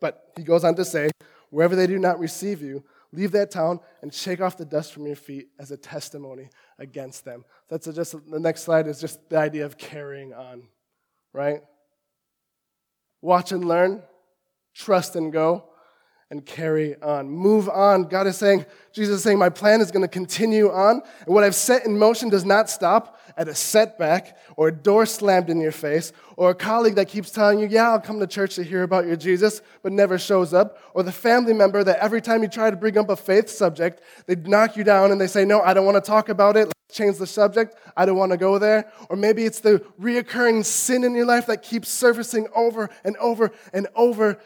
but 0.00 0.32
he 0.36 0.42
goes 0.42 0.64
on 0.64 0.74
to 0.76 0.84
say, 0.84 1.10
wherever 1.50 1.76
they 1.76 1.86
do 1.86 1.98
not 1.98 2.18
receive 2.18 2.62
you, 2.62 2.84
leave 3.12 3.32
that 3.32 3.50
town 3.50 3.80
and 4.02 4.12
shake 4.12 4.40
off 4.40 4.56
the 4.56 4.64
dust 4.64 4.92
from 4.92 5.06
your 5.06 5.16
feet 5.16 5.48
as 5.58 5.70
a 5.70 5.76
testimony 5.76 6.48
against 6.78 7.24
them. 7.24 7.44
That's 7.68 7.86
just 7.86 8.14
the 8.30 8.40
next 8.40 8.62
slide 8.62 8.86
is 8.86 9.00
just 9.00 9.28
the 9.28 9.38
idea 9.38 9.64
of 9.64 9.78
carrying 9.78 10.32
on, 10.32 10.64
right? 11.32 11.60
Watch 13.20 13.52
and 13.52 13.64
learn, 13.64 14.02
trust 14.74 15.16
and 15.16 15.32
go 15.32 15.68
and 16.30 16.44
carry 16.44 17.00
on. 17.02 17.28
Move 17.28 17.68
on. 17.68 18.04
God 18.04 18.26
is 18.26 18.36
saying, 18.36 18.66
Jesus 18.92 19.18
is 19.18 19.22
saying, 19.22 19.38
my 19.38 19.48
plan 19.48 19.80
is 19.80 19.90
going 19.90 20.02
to 20.02 20.08
continue 20.08 20.70
on. 20.70 21.02
And 21.24 21.34
what 21.34 21.44
I've 21.44 21.54
set 21.54 21.86
in 21.86 21.98
motion 21.98 22.28
does 22.28 22.44
not 22.44 22.68
stop 22.68 23.20
at 23.36 23.48
a 23.48 23.54
setback 23.54 24.36
or 24.56 24.68
a 24.68 24.72
door 24.72 25.06
slammed 25.06 25.50
in 25.50 25.60
your 25.60 25.72
face 25.72 26.12
or 26.36 26.50
a 26.50 26.54
colleague 26.54 26.96
that 26.96 27.08
keeps 27.08 27.30
telling 27.30 27.60
you, 27.60 27.68
yeah, 27.68 27.90
I'll 27.90 28.00
come 28.00 28.18
to 28.18 28.26
church 28.26 28.56
to 28.56 28.64
hear 28.64 28.82
about 28.82 29.06
your 29.06 29.16
Jesus, 29.16 29.62
but 29.82 29.92
never 29.92 30.18
shows 30.18 30.52
up. 30.52 30.78
Or 30.94 31.02
the 31.02 31.12
family 31.12 31.52
member 31.52 31.84
that 31.84 31.98
every 31.98 32.20
time 32.20 32.42
you 32.42 32.48
try 32.48 32.70
to 32.70 32.76
bring 32.76 32.98
up 32.98 33.08
a 33.08 33.16
faith 33.16 33.48
subject, 33.48 34.00
they 34.26 34.34
knock 34.34 34.76
you 34.76 34.82
down 34.82 35.12
and 35.12 35.20
they 35.20 35.28
say, 35.28 35.44
no, 35.44 35.60
I 35.60 35.74
don't 35.74 35.86
want 35.86 36.02
to 36.02 36.08
talk 36.08 36.28
about 36.28 36.56
it. 36.56 36.72
Change 36.90 37.18
the 37.18 37.26
subject. 37.26 37.76
I 37.96 38.06
don't 38.06 38.16
want 38.16 38.32
to 38.32 38.38
go 38.38 38.58
there. 38.58 38.90
Or 39.10 39.16
maybe 39.16 39.44
it's 39.44 39.60
the 39.60 39.84
reoccurring 40.00 40.64
sin 40.64 41.04
in 41.04 41.14
your 41.14 41.26
life 41.26 41.46
that 41.46 41.62
keeps 41.62 41.88
surfacing 41.88 42.46
over 42.54 42.90
and 43.04 43.16
over 43.16 43.52
and 43.72 43.86
over 43.94 44.38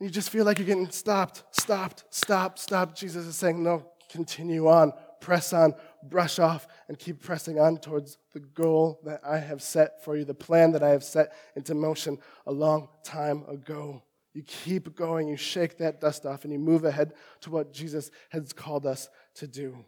you 0.00 0.10
just 0.10 0.30
feel 0.30 0.44
like 0.44 0.58
you're 0.58 0.66
getting 0.66 0.90
stopped, 0.90 1.42
stopped, 1.50 2.04
stopped, 2.10 2.58
stopped. 2.58 2.96
Jesus 2.96 3.26
is 3.26 3.36
saying, 3.36 3.62
no, 3.62 3.84
continue 4.08 4.68
on, 4.68 4.92
press 5.20 5.52
on, 5.52 5.74
brush 6.04 6.38
off 6.38 6.68
and 6.88 6.98
keep 6.98 7.22
pressing 7.22 7.58
on 7.58 7.78
towards 7.78 8.18
the 8.32 8.40
goal 8.40 9.00
that 9.04 9.20
I 9.26 9.38
have 9.38 9.62
set 9.62 10.04
for 10.04 10.16
you, 10.16 10.24
the 10.24 10.34
plan 10.34 10.72
that 10.72 10.82
I 10.82 10.90
have 10.90 11.04
set 11.04 11.32
into 11.56 11.74
motion 11.74 12.18
a 12.46 12.52
long 12.52 12.88
time 13.02 13.44
ago. 13.48 14.02
You 14.34 14.42
keep 14.44 14.94
going, 14.94 15.26
you 15.26 15.36
shake 15.36 15.78
that 15.78 16.00
dust 16.00 16.24
off, 16.24 16.44
and 16.44 16.52
you 16.52 16.60
move 16.60 16.84
ahead 16.84 17.12
to 17.40 17.50
what 17.50 17.72
Jesus 17.72 18.10
has 18.28 18.52
called 18.52 18.86
us 18.86 19.08
to 19.36 19.48
do. 19.48 19.84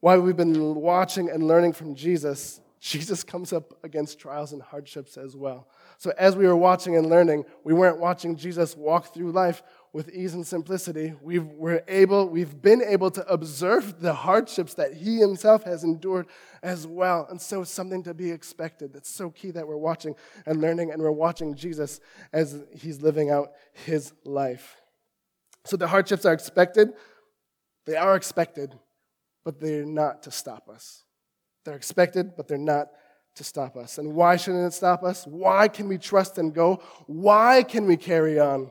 While 0.00 0.20
we've 0.20 0.36
been 0.36 0.74
watching 0.74 1.30
and 1.30 1.48
learning 1.48 1.72
from 1.72 1.94
Jesus, 1.94 2.60
Jesus 2.84 3.24
comes 3.24 3.54
up 3.54 3.72
against 3.82 4.18
trials 4.18 4.52
and 4.52 4.60
hardships 4.60 5.16
as 5.16 5.34
well. 5.34 5.68
So, 5.96 6.12
as 6.18 6.36
we 6.36 6.46
were 6.46 6.54
watching 6.54 6.98
and 6.98 7.08
learning, 7.08 7.46
we 7.64 7.72
weren't 7.72 7.98
watching 7.98 8.36
Jesus 8.36 8.76
walk 8.76 9.14
through 9.14 9.32
life 9.32 9.62
with 9.94 10.10
ease 10.10 10.34
and 10.34 10.46
simplicity. 10.46 11.14
We've, 11.22 11.46
we're 11.46 11.82
able, 11.88 12.28
we've 12.28 12.60
been 12.60 12.82
able 12.82 13.10
to 13.12 13.26
observe 13.26 14.02
the 14.02 14.12
hardships 14.12 14.74
that 14.74 14.92
he 14.92 15.16
himself 15.16 15.64
has 15.64 15.82
endured 15.82 16.26
as 16.62 16.86
well. 16.86 17.26
And 17.30 17.40
so, 17.40 17.62
it's 17.62 17.70
something 17.70 18.02
to 18.02 18.12
be 18.12 18.30
expected. 18.30 18.92
That's 18.92 19.08
so 19.08 19.30
key 19.30 19.50
that 19.52 19.66
we're 19.66 19.78
watching 19.78 20.14
and 20.44 20.60
learning, 20.60 20.90
and 20.90 21.00
we're 21.00 21.10
watching 21.10 21.54
Jesus 21.54 22.00
as 22.34 22.62
he's 22.76 23.00
living 23.00 23.30
out 23.30 23.52
his 23.72 24.12
life. 24.26 24.76
So, 25.64 25.78
the 25.78 25.88
hardships 25.88 26.26
are 26.26 26.34
expected. 26.34 26.90
They 27.86 27.96
are 27.96 28.14
expected, 28.14 28.78
but 29.42 29.58
they're 29.58 29.86
not 29.86 30.24
to 30.24 30.30
stop 30.30 30.68
us. 30.68 31.04
They're 31.64 31.76
expected, 31.76 32.36
but 32.36 32.48
they're 32.48 32.58
not 32.58 32.88
to 33.36 33.44
stop 33.44 33.76
us. 33.76 33.98
And 33.98 34.14
why 34.14 34.36
shouldn't 34.36 34.66
it 34.66 34.76
stop 34.76 35.02
us? 35.02 35.26
Why 35.26 35.68
can 35.68 35.88
we 35.88 35.98
trust 35.98 36.38
and 36.38 36.54
go? 36.54 36.82
Why 37.06 37.62
can 37.62 37.86
we 37.86 37.96
carry 37.96 38.38
on? 38.38 38.70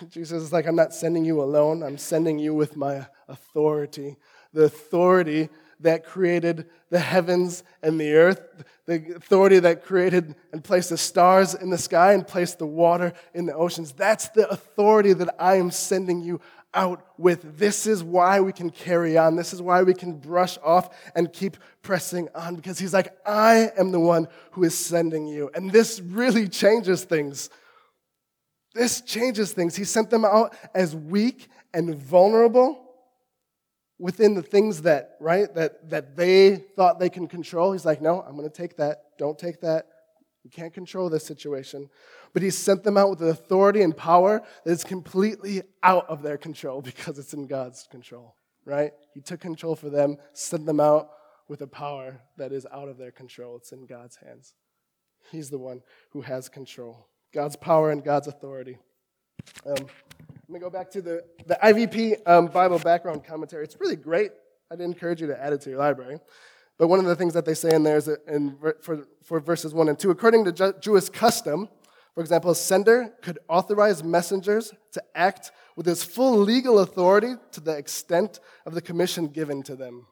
Jesus 0.08 0.42
is 0.42 0.52
like, 0.52 0.66
I'm 0.66 0.76
not 0.76 0.94
sending 0.94 1.24
you 1.24 1.42
alone, 1.42 1.82
I'm 1.82 1.98
sending 1.98 2.38
you 2.38 2.54
with 2.54 2.76
my 2.76 3.06
authority. 3.28 4.16
The 4.52 4.64
authority 4.64 5.48
that 5.80 6.04
created 6.04 6.66
the 6.90 7.00
heavens 7.00 7.64
and 7.82 8.00
the 8.00 8.14
earth, 8.14 8.40
the 8.86 9.14
authority 9.16 9.58
that 9.58 9.84
created 9.84 10.34
and 10.52 10.62
placed 10.62 10.90
the 10.90 10.96
stars 10.96 11.54
in 11.54 11.70
the 11.70 11.78
sky 11.78 12.12
and 12.12 12.26
placed 12.26 12.58
the 12.58 12.66
water 12.66 13.12
in 13.34 13.46
the 13.46 13.54
oceans. 13.54 13.92
That's 13.92 14.28
the 14.28 14.48
authority 14.48 15.12
that 15.14 15.34
I 15.38 15.56
am 15.56 15.70
sending 15.70 16.22
you 16.22 16.40
out 16.74 17.06
with. 17.18 17.58
This 17.58 17.86
is 17.86 18.02
why 18.02 18.40
we 18.40 18.52
can 18.52 18.70
carry 18.70 19.16
on. 19.16 19.36
This 19.36 19.52
is 19.52 19.62
why 19.62 19.82
we 19.82 19.94
can 19.94 20.18
brush 20.18 20.58
off 20.62 20.94
and 21.14 21.32
keep 21.32 21.56
pressing 21.82 22.28
on 22.34 22.56
because 22.56 22.78
he's 22.78 22.92
like, 22.92 23.16
I 23.26 23.70
am 23.78 23.92
the 23.92 24.00
one 24.00 24.28
who 24.52 24.64
is 24.64 24.76
sending 24.76 25.26
you. 25.26 25.50
And 25.54 25.70
this 25.70 26.00
really 26.00 26.48
changes 26.48 27.04
things. 27.04 27.50
This 28.74 29.00
changes 29.00 29.52
things. 29.52 29.76
He 29.76 29.84
sent 29.84 30.10
them 30.10 30.24
out 30.24 30.56
as 30.74 30.96
weak 30.96 31.48
and 31.72 31.94
vulnerable 31.94 32.80
within 33.98 34.34
the 34.34 34.42
things 34.42 34.82
that, 34.82 35.16
right, 35.20 35.52
that, 35.54 35.88
that 35.90 36.16
they 36.16 36.56
thought 36.56 36.98
they 36.98 37.08
can 37.08 37.28
control. 37.28 37.72
He's 37.72 37.84
like, 37.84 38.02
no, 38.02 38.20
I'm 38.22 38.36
going 38.36 38.50
to 38.50 38.54
take 38.54 38.76
that. 38.78 39.16
Don't 39.18 39.38
take 39.38 39.60
that. 39.60 39.86
You 40.44 40.50
can't 40.50 40.72
control 40.72 41.08
this 41.08 41.24
situation. 41.24 41.88
But 42.34 42.42
he 42.42 42.50
sent 42.50 42.84
them 42.84 42.96
out 42.96 43.10
with 43.10 43.18
the 43.20 43.28
authority 43.28 43.82
and 43.82 43.96
power 43.96 44.42
that 44.64 44.70
is 44.70 44.84
completely 44.84 45.62
out 45.82 46.08
of 46.08 46.22
their 46.22 46.36
control 46.36 46.82
because 46.82 47.18
it's 47.18 47.34
in 47.34 47.46
God's 47.46 47.88
control, 47.90 48.36
right? 48.64 48.92
He 49.14 49.20
took 49.20 49.40
control 49.40 49.74
for 49.74 49.90
them, 49.90 50.18
sent 50.34 50.66
them 50.66 50.80
out 50.80 51.10
with 51.48 51.62
a 51.62 51.66
power 51.66 52.20
that 52.36 52.52
is 52.52 52.66
out 52.72 52.88
of 52.88 52.98
their 52.98 53.10
control. 53.10 53.56
It's 53.56 53.72
in 53.72 53.86
God's 53.86 54.16
hands. 54.16 54.54
He's 55.30 55.50
the 55.50 55.58
one 55.58 55.80
who 56.10 56.20
has 56.20 56.48
control. 56.48 57.08
God's 57.32 57.56
power 57.56 57.90
and 57.90 58.04
God's 58.04 58.28
authority. 58.28 58.78
Um, 59.66 59.74
let 59.76 60.50
me 60.50 60.60
go 60.60 60.70
back 60.70 60.90
to 60.92 61.02
the, 61.02 61.24
the 61.46 61.58
IVP 61.62 62.16
um, 62.26 62.46
Bible 62.46 62.78
background 62.78 63.24
commentary. 63.24 63.64
It's 63.64 63.80
really 63.80 63.96
great. 63.96 64.30
I'd 64.70 64.80
encourage 64.80 65.20
you 65.20 65.26
to 65.28 65.42
add 65.42 65.52
it 65.52 65.62
to 65.62 65.70
your 65.70 65.78
library. 65.78 66.18
But 66.78 66.88
one 66.88 66.98
of 66.98 67.04
the 67.04 67.16
things 67.16 67.34
that 67.34 67.44
they 67.44 67.54
say 67.54 67.74
in 67.74 67.84
there 67.84 67.96
is 67.96 68.08
in, 68.26 68.58
for, 68.80 69.06
for 69.22 69.40
verses 69.40 69.72
1 69.72 69.88
and 69.88 69.98
2, 69.98 70.10
according 70.10 70.44
to 70.46 70.74
Jewish 70.80 71.08
custom, 71.08 71.68
for 72.14 72.20
example, 72.20 72.52
a 72.52 72.56
sender 72.56 73.12
could 73.22 73.38
authorize 73.48 74.04
messengers 74.04 74.72
to 74.92 75.02
act 75.14 75.50
with 75.76 75.86
his 75.86 76.04
full 76.04 76.38
legal 76.38 76.78
authority 76.78 77.34
to 77.52 77.60
the 77.60 77.76
extent 77.76 78.38
of 78.66 78.74
the 78.74 78.80
commission 78.80 79.28
given 79.28 79.62
to 79.64 79.74
them. 79.74 80.06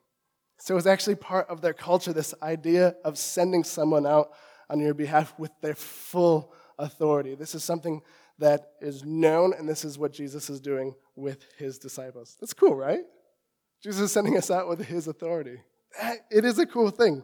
So 0.59 0.75
it 0.75 0.77
was 0.77 0.87
actually 0.87 1.17
part 1.17 1.49
of 1.49 1.61
their 1.61 1.75
culture, 1.75 2.13
this 2.13 2.35
idea 2.43 2.95
of 3.05 3.19
sending 3.19 3.65
someone 3.65 4.07
out 4.07 4.31
on 4.69 4.81
your 4.81 4.95
behalf 4.95 5.35
with 5.39 5.53
their 5.61 5.75
full 5.75 6.53
authority. 6.79 7.35
This 7.35 7.55
is 7.55 7.65
something 7.65 8.01
that 8.39 8.73
is 8.81 9.05
known, 9.05 9.53
and 9.57 9.69
this 9.69 9.85
is 9.85 9.99
what 9.99 10.13
Jesus 10.13 10.51
is 10.51 10.61
doing 10.61 10.95
with 11.15 11.45
his 11.59 11.79
disciples. 11.79 12.37
That's 12.41 12.55
cool, 12.55 12.75
right? 12.75 13.03
Jesus 13.83 14.03
is 14.03 14.13
sending 14.13 14.37
us 14.37 14.51
out 14.51 14.69
with 14.69 14.85
his 14.85 15.07
authority. 15.07 15.59
It 16.31 16.45
is 16.45 16.59
a 16.59 16.67
cool 16.67 16.91
thing. 16.91 17.23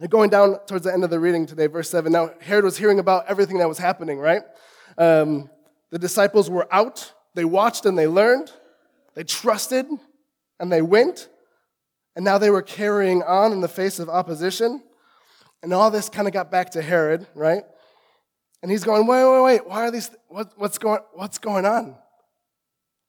And 0.00 0.10
going 0.10 0.30
down 0.30 0.58
towards 0.66 0.84
the 0.84 0.92
end 0.92 1.02
of 1.02 1.10
the 1.10 1.18
reading 1.18 1.46
today, 1.46 1.66
verse 1.66 1.90
7. 1.90 2.12
Now, 2.12 2.30
Herod 2.40 2.64
was 2.64 2.78
hearing 2.78 2.98
about 2.98 3.24
everything 3.26 3.58
that 3.58 3.68
was 3.68 3.78
happening, 3.78 4.18
right? 4.18 4.42
Um, 4.96 5.50
the 5.90 5.98
disciples 5.98 6.48
were 6.48 6.72
out, 6.72 7.12
they 7.34 7.44
watched 7.44 7.86
and 7.86 7.98
they 7.98 8.06
learned, 8.06 8.52
they 9.14 9.24
trusted, 9.24 9.86
and 10.60 10.70
they 10.70 10.82
went. 10.82 11.28
And 12.14 12.24
now 12.24 12.38
they 12.38 12.50
were 12.50 12.62
carrying 12.62 13.22
on 13.22 13.52
in 13.52 13.60
the 13.60 13.68
face 13.68 13.98
of 13.98 14.08
opposition. 14.08 14.82
And 15.62 15.72
all 15.72 15.90
this 15.90 16.08
kind 16.08 16.28
of 16.28 16.34
got 16.34 16.50
back 16.50 16.70
to 16.70 16.82
Herod, 16.82 17.26
right? 17.34 17.64
And 18.62 18.70
he's 18.70 18.84
going, 18.84 19.06
wait, 19.06 19.24
wait, 19.24 19.42
wait, 19.42 19.68
why 19.68 19.86
are 19.86 19.90
these, 19.90 20.10
what, 20.28 20.52
what's, 20.56 20.78
going, 20.78 21.00
what's 21.14 21.38
going 21.38 21.64
on? 21.64 21.96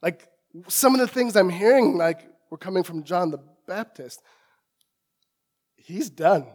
Like, 0.01 0.27
some 0.67 0.93
of 0.93 0.99
the 0.99 1.07
things 1.07 1.35
I'm 1.35 1.49
hearing, 1.49 1.97
like, 1.97 2.27
were 2.49 2.57
coming 2.57 2.83
from 2.83 3.03
John 3.03 3.31
the 3.31 3.39
Baptist. 3.69 4.21
He's 5.77 6.09
done. 6.09 6.45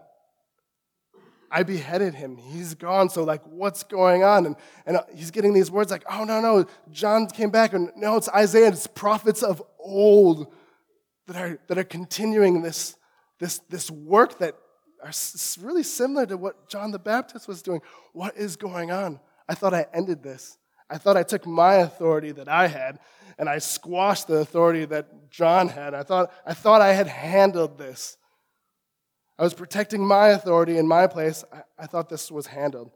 I 1.51 1.63
beheaded 1.63 2.15
him. 2.15 2.37
He's 2.37 2.75
gone. 2.75 3.09
So, 3.09 3.23
like, 3.23 3.43
what's 3.47 3.85
going 3.85 4.25
on? 4.25 4.45
And, 4.47 4.57
and 4.85 4.99
he's 5.15 5.31
getting 5.31 5.55
these 5.55 5.71
words 5.71 5.93
like, 5.93 6.03
oh, 6.11 6.25
no, 6.25 6.41
no, 6.41 6.67
John 6.91 7.29
came 7.29 7.51
back. 7.51 7.73
And 7.73 7.93
no, 7.97 8.17
it's 8.17 8.29
Isaiah. 8.29 8.69
It's 8.69 8.89
prophets 8.89 9.45
of 9.45 9.63
old 9.79 10.53
that 11.29 11.37
are, 11.37 11.61
that 11.69 11.79
are 11.79 11.85
continuing 11.85 12.63
this, 12.63 12.97
this, 13.39 13.59
this 13.71 13.89
work 13.89 14.39
that 14.41 14.57
are 15.03 15.13
really 15.61 15.85
similar 15.85 16.27
to 16.27 16.37
what 16.37 16.69
John 16.69 16.91
the 16.91 16.99
Baptist 16.99 17.47
was 17.47 17.63
doing. 17.63 17.81
What 18.13 18.37
is 18.37 18.57
going 18.57 18.91
on? 18.91 19.21
I 19.49 19.55
thought 19.55 19.75
I 19.75 19.87
ended 19.95 20.25
this. 20.25 20.59
I 20.91 20.99
thought 20.99 21.17
I 21.17 21.23
took 21.23 21.47
my 21.47 21.77
authority 21.77 22.33
that 22.33 22.49
I 22.49 22.69
had 22.69 22.99
and 23.39 23.49
I 23.49 23.59
squashed 23.59 24.27
the 24.27 24.37
authority 24.37 24.85
that 24.87 25.31
John 25.31 25.69
had. 25.69 25.95
I 25.95 26.03
thought 26.03 26.33
I, 26.47 26.55
thought 26.55 26.81
I 26.81 26.93
had 26.93 27.09
handled 27.09 27.79
this. 27.79 28.17
I 29.39 29.43
was 29.43 29.55
protecting 29.55 30.07
my 30.07 30.29
authority 30.29 30.79
in 30.79 30.87
my 30.87 31.07
place. 31.07 31.45
I, 31.53 31.63
I 31.79 31.87
thought 31.87 32.09
this 32.09 32.31
was 32.31 32.47
handled. 32.47 32.93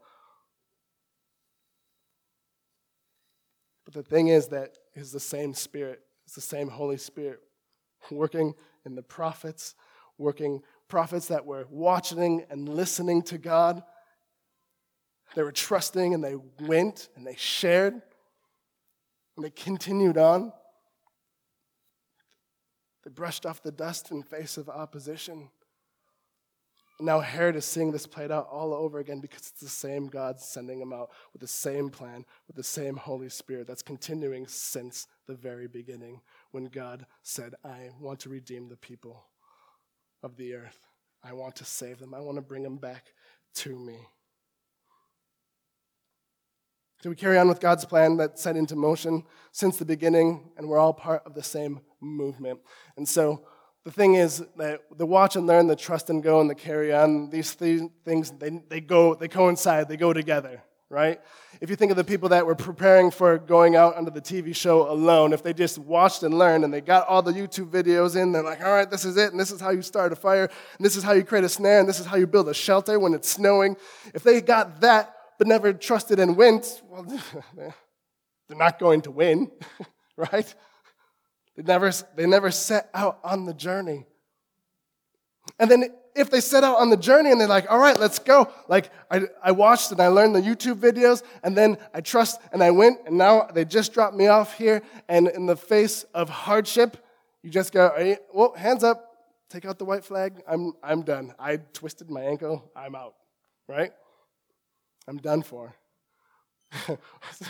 But 3.85 3.93
the 3.93 4.03
thing 4.03 4.27
is 4.27 4.47
that 4.49 4.77
it's 4.93 5.11
the 5.11 5.19
same 5.19 5.53
Spirit, 5.53 6.01
it's 6.25 6.35
the 6.35 6.41
same 6.41 6.69
Holy 6.69 6.97
Spirit 6.97 7.39
working 8.11 8.53
in 8.85 8.95
the 8.95 9.01
prophets, 9.01 9.75
working 10.17 10.61
prophets 10.87 11.27
that 11.27 11.45
were 11.45 11.65
watching 11.69 12.45
and 12.49 12.69
listening 12.69 13.21
to 13.23 13.37
God. 13.37 13.83
They 15.39 15.43
were 15.43 15.53
trusting 15.53 16.13
and 16.13 16.21
they 16.21 16.35
went 16.67 17.07
and 17.15 17.25
they 17.25 17.37
shared 17.37 17.93
and 17.93 19.45
they 19.45 19.49
continued 19.51 20.17
on. 20.17 20.51
They 23.05 23.09
brushed 23.09 23.45
off 23.45 23.63
the 23.63 23.71
dust 23.71 24.11
in 24.11 24.21
face 24.21 24.57
of 24.57 24.67
opposition. 24.67 25.49
And 26.97 27.05
now 27.05 27.21
Herod 27.21 27.55
is 27.55 27.63
seeing 27.63 27.93
this 27.93 28.05
played 28.05 28.33
out 28.33 28.49
all 28.51 28.73
over 28.73 28.99
again 28.99 29.21
because 29.21 29.47
it's 29.47 29.61
the 29.61 29.69
same 29.69 30.07
God 30.07 30.41
sending 30.41 30.81
him 30.81 30.91
out 30.91 31.09
with 31.31 31.39
the 31.39 31.47
same 31.47 31.89
plan, 31.89 32.25
with 32.47 32.57
the 32.57 32.61
same 32.61 32.97
Holy 32.97 33.29
Spirit 33.29 33.65
that's 33.65 33.81
continuing 33.81 34.45
since 34.45 35.07
the 35.25 35.35
very 35.35 35.69
beginning 35.69 36.19
when 36.51 36.65
God 36.65 37.05
said, 37.23 37.55
I 37.63 37.91
want 38.01 38.19
to 38.19 38.29
redeem 38.29 38.67
the 38.67 38.75
people 38.75 39.23
of 40.21 40.35
the 40.35 40.55
earth. 40.55 40.81
I 41.23 41.31
want 41.31 41.55
to 41.55 41.63
save 41.63 41.99
them. 41.99 42.13
I 42.13 42.19
want 42.19 42.35
to 42.35 42.41
bring 42.41 42.63
them 42.63 42.75
back 42.75 43.13
to 43.53 43.79
me. 43.79 43.99
So 47.01 47.09
we 47.09 47.15
carry 47.15 47.37
on 47.37 47.47
with 47.47 47.59
God's 47.59 47.85
plan 47.85 48.17
that's 48.17 48.41
set 48.41 48.57
into 48.57 48.75
motion 48.75 49.23
since 49.51 49.77
the 49.77 49.85
beginning, 49.85 50.51
and 50.57 50.67
we're 50.67 50.77
all 50.77 50.93
part 50.93 51.23
of 51.25 51.33
the 51.33 51.43
same 51.43 51.79
movement. 52.01 52.59
And 52.97 53.07
so 53.07 53.45
the 53.85 53.91
thing 53.91 54.15
is 54.15 54.43
that 54.57 54.81
the 54.97 55.05
watch 55.05 55.35
and 55.35 55.47
learn, 55.47 55.67
the 55.67 55.75
trust 55.75 56.09
and 56.09 56.21
go, 56.21 56.41
and 56.41 56.49
the 56.49 56.55
carry 56.55 56.93
on, 56.93 57.29
these 57.29 57.53
things, 57.53 58.31
they, 58.31 58.61
they 58.69 58.81
go, 58.81 59.15
they 59.15 59.27
coincide, 59.27 59.87
they 59.87 59.97
go 59.97 60.11
together 60.11 60.61
right? 60.89 61.21
If 61.61 61.69
you 61.69 61.75
think 61.75 61.91
of 61.91 61.97
the 61.97 62.03
people 62.03 62.29
that 62.29 62.45
were 62.45 62.55
preparing 62.55 63.11
for 63.11 63.37
going 63.37 63.75
out 63.75 63.95
onto 63.95 64.11
the 64.11 64.21
TV 64.21 64.55
show 64.55 64.91
alone, 64.91 65.33
if 65.33 65.43
they 65.43 65.53
just 65.53 65.77
watched 65.77 66.23
and 66.23 66.37
learned 66.37 66.63
and 66.63 66.73
they 66.73 66.81
got 66.81 67.07
all 67.07 67.21
the 67.21 67.31
YouTube 67.31 67.69
videos 67.69 68.19
in, 68.19 68.31
they're 68.31 68.43
like, 68.43 68.63
all 68.63 68.71
right, 68.71 68.89
this 68.89 69.05
is 69.05 69.15
it, 69.15 69.31
and 69.31 69.39
this 69.39 69.51
is 69.51 69.61
how 69.61 69.69
you 69.69 69.83
start 69.83 70.11
a 70.11 70.15
fire, 70.15 70.49
and 70.77 70.85
this 70.85 70.95
is 70.95 71.03
how 71.03 71.11
you 71.13 71.23
create 71.23 71.43
a 71.43 71.49
snare, 71.49 71.79
and 71.79 71.87
this 71.87 71.99
is 71.99 72.05
how 72.05 72.15
you 72.15 72.25
build 72.25 72.49
a 72.49 72.53
shelter 72.53 72.99
when 72.99 73.13
it's 73.13 73.29
snowing. 73.29 73.75
If 74.13 74.23
they 74.23 74.41
got 74.41 74.81
that 74.81 75.15
but 75.39 75.47
never 75.47 75.73
trusted 75.73 76.19
and 76.19 76.35
went, 76.35 76.81
well, 76.87 77.03
they're 77.55 77.73
not 78.57 78.77
going 78.77 79.01
to 79.01 79.09
win, 79.09 79.49
right? 80.17 80.53
They 81.55 81.63
never, 81.63 81.91
they 82.15 82.27
never 82.27 82.51
set 82.51 82.89
out 82.93 83.19
on 83.23 83.45
the 83.45 83.53
journey. 83.53 84.05
And 85.57 85.71
then 85.71 85.85
if 86.13 86.29
they 86.29 86.41
set 86.41 86.65
out 86.65 86.77
on 86.77 86.89
the 86.89 86.97
journey 86.97 87.31
and 87.31 87.39
they're 87.39 87.47
like, 87.47 87.71
all 87.71 87.79
right, 87.79 87.97
let's 87.97 88.19
go. 88.19 88.51
Like 88.67 88.91
I, 89.09 89.21
I 89.41 89.51
watched 89.51 89.91
and 89.91 90.01
I 90.01 90.09
learned 90.09 90.35
the 90.35 90.41
YouTube 90.41 90.75
videos 90.75 91.23
and 91.41 91.57
then 91.57 91.77
I 91.93 92.01
trust 92.01 92.41
and 92.51 92.61
I 92.61 92.71
went 92.71 92.99
and 93.07 93.17
now 93.17 93.47
they 93.53 93.63
just 93.63 93.93
dropped 93.93 94.15
me 94.15 94.27
off 94.27 94.57
here. 94.57 94.81
And 95.07 95.29
in 95.29 95.45
the 95.45 95.55
face 95.55 96.03
of 96.13 96.29
hardship, 96.29 96.97
you 97.43 97.49
just 97.49 97.71
go, 97.71 98.17
well, 98.33 98.53
hands 98.55 98.83
up, 98.83 99.15
take 99.49 99.63
out 99.63 99.79
the 99.79 99.85
white 99.85 100.03
flag. 100.03 100.41
I'm, 100.45 100.73
I'm 100.83 101.01
done. 101.03 101.33
I 101.39 101.57
twisted 101.57 102.09
my 102.09 102.21
ankle. 102.21 102.69
I'm 102.75 102.93
out, 102.93 103.15
right? 103.69 103.93
I'm 105.09 105.17
done 105.17 105.41
for. 105.41 105.73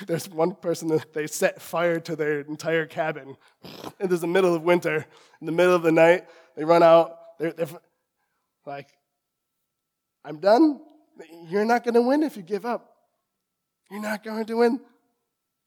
There's 0.07 0.29
one 0.29 0.55
person 0.55 0.87
that 0.87 1.13
they 1.13 1.27
set 1.27 1.61
fire 1.61 1.99
to 1.99 2.15
their 2.15 2.39
entire 2.39 2.85
cabin. 2.85 3.35
It 3.99 4.11
is 4.13 4.21
the 4.21 4.27
middle 4.27 4.55
of 4.55 4.63
winter, 4.63 5.05
in 5.41 5.45
the 5.45 5.51
middle 5.51 5.75
of 5.75 5.83
the 5.83 5.91
night. 5.91 6.25
They 6.55 6.63
run 6.63 6.83
out. 6.83 7.17
They're, 7.37 7.51
they're 7.51 7.67
like, 8.65 8.87
I'm 10.23 10.37
done. 10.39 10.79
You're 11.49 11.65
not 11.65 11.83
going 11.83 11.95
to 11.95 12.01
win 12.01 12.23
if 12.23 12.37
you 12.37 12.43
give 12.43 12.65
up. 12.65 12.95
You're 13.91 14.01
not 14.01 14.23
going 14.23 14.45
to 14.45 14.55
win. 14.55 14.79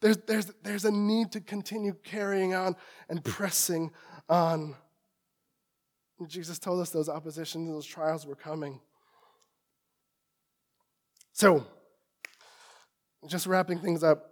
There's, 0.00 0.16
there's, 0.26 0.50
there's 0.62 0.84
a 0.86 0.90
need 0.90 1.32
to 1.32 1.40
continue 1.40 1.94
carrying 2.02 2.54
on 2.54 2.74
and 3.10 3.22
pressing 3.22 3.90
on. 4.30 4.74
And 6.18 6.28
Jesus 6.28 6.58
told 6.58 6.80
us 6.80 6.88
those 6.88 7.10
oppositions 7.10 7.68
those 7.68 7.84
trials 7.84 8.26
were 8.26 8.34
coming. 8.34 8.80
So, 11.32 11.66
just 13.26 13.46
wrapping 13.46 13.78
things 13.78 14.02
up, 14.02 14.28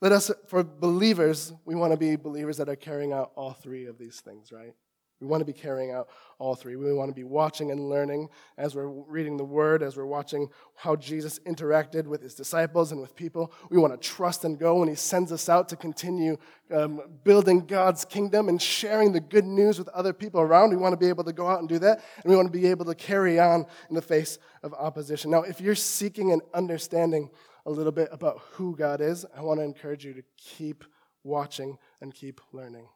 let 0.00 0.12
us, 0.12 0.30
for 0.48 0.64
believers, 0.64 1.52
we 1.64 1.74
want 1.74 1.92
to 1.92 1.96
be 1.96 2.16
believers 2.16 2.56
that 2.56 2.68
are 2.68 2.76
carrying 2.76 3.12
out 3.12 3.30
all 3.36 3.52
three 3.52 3.86
of 3.86 3.98
these 3.98 4.20
things, 4.20 4.50
right? 4.50 4.74
We 5.22 5.28
want 5.28 5.40
to 5.40 5.44
be 5.44 5.52
carrying 5.52 5.92
out 5.92 6.08
all 6.40 6.56
three. 6.56 6.74
We 6.74 6.92
want 6.92 7.08
to 7.08 7.14
be 7.14 7.22
watching 7.22 7.70
and 7.70 7.88
learning 7.88 8.28
as 8.58 8.74
we're 8.74 8.88
reading 8.88 9.36
the 9.36 9.44
Word, 9.44 9.80
as 9.80 9.96
we're 9.96 10.04
watching 10.04 10.48
how 10.74 10.96
Jesus 10.96 11.38
interacted 11.46 12.06
with 12.06 12.22
his 12.22 12.34
disciples 12.34 12.90
and 12.90 13.00
with 13.00 13.14
people. 13.14 13.52
We 13.70 13.78
want 13.78 13.92
to 13.92 14.08
trust 14.08 14.44
and 14.44 14.58
go 14.58 14.80
when 14.80 14.88
he 14.88 14.96
sends 14.96 15.30
us 15.30 15.48
out 15.48 15.68
to 15.68 15.76
continue 15.76 16.38
um, 16.72 17.02
building 17.22 17.66
God's 17.66 18.04
kingdom 18.04 18.48
and 18.48 18.60
sharing 18.60 19.12
the 19.12 19.20
good 19.20 19.44
news 19.44 19.78
with 19.78 19.88
other 19.90 20.12
people 20.12 20.40
around. 20.40 20.70
We 20.70 20.76
want 20.76 20.92
to 20.92 20.96
be 20.96 21.08
able 21.08 21.22
to 21.22 21.32
go 21.32 21.46
out 21.46 21.60
and 21.60 21.68
do 21.68 21.78
that, 21.78 22.02
and 22.24 22.30
we 22.30 22.34
want 22.34 22.52
to 22.52 22.58
be 22.58 22.66
able 22.66 22.86
to 22.86 22.94
carry 22.96 23.38
on 23.38 23.64
in 23.88 23.94
the 23.94 24.02
face 24.02 24.40
of 24.64 24.74
opposition. 24.74 25.30
Now, 25.30 25.42
if 25.42 25.60
you're 25.60 25.76
seeking 25.76 26.32
and 26.32 26.42
understanding 26.52 27.30
a 27.64 27.70
little 27.70 27.92
bit 27.92 28.08
about 28.10 28.40
who 28.54 28.74
God 28.74 29.00
is, 29.00 29.24
I 29.36 29.42
want 29.42 29.60
to 29.60 29.64
encourage 29.64 30.04
you 30.04 30.14
to 30.14 30.22
keep 30.36 30.82
watching 31.22 31.78
and 32.00 32.12
keep 32.12 32.40
learning. 32.52 32.88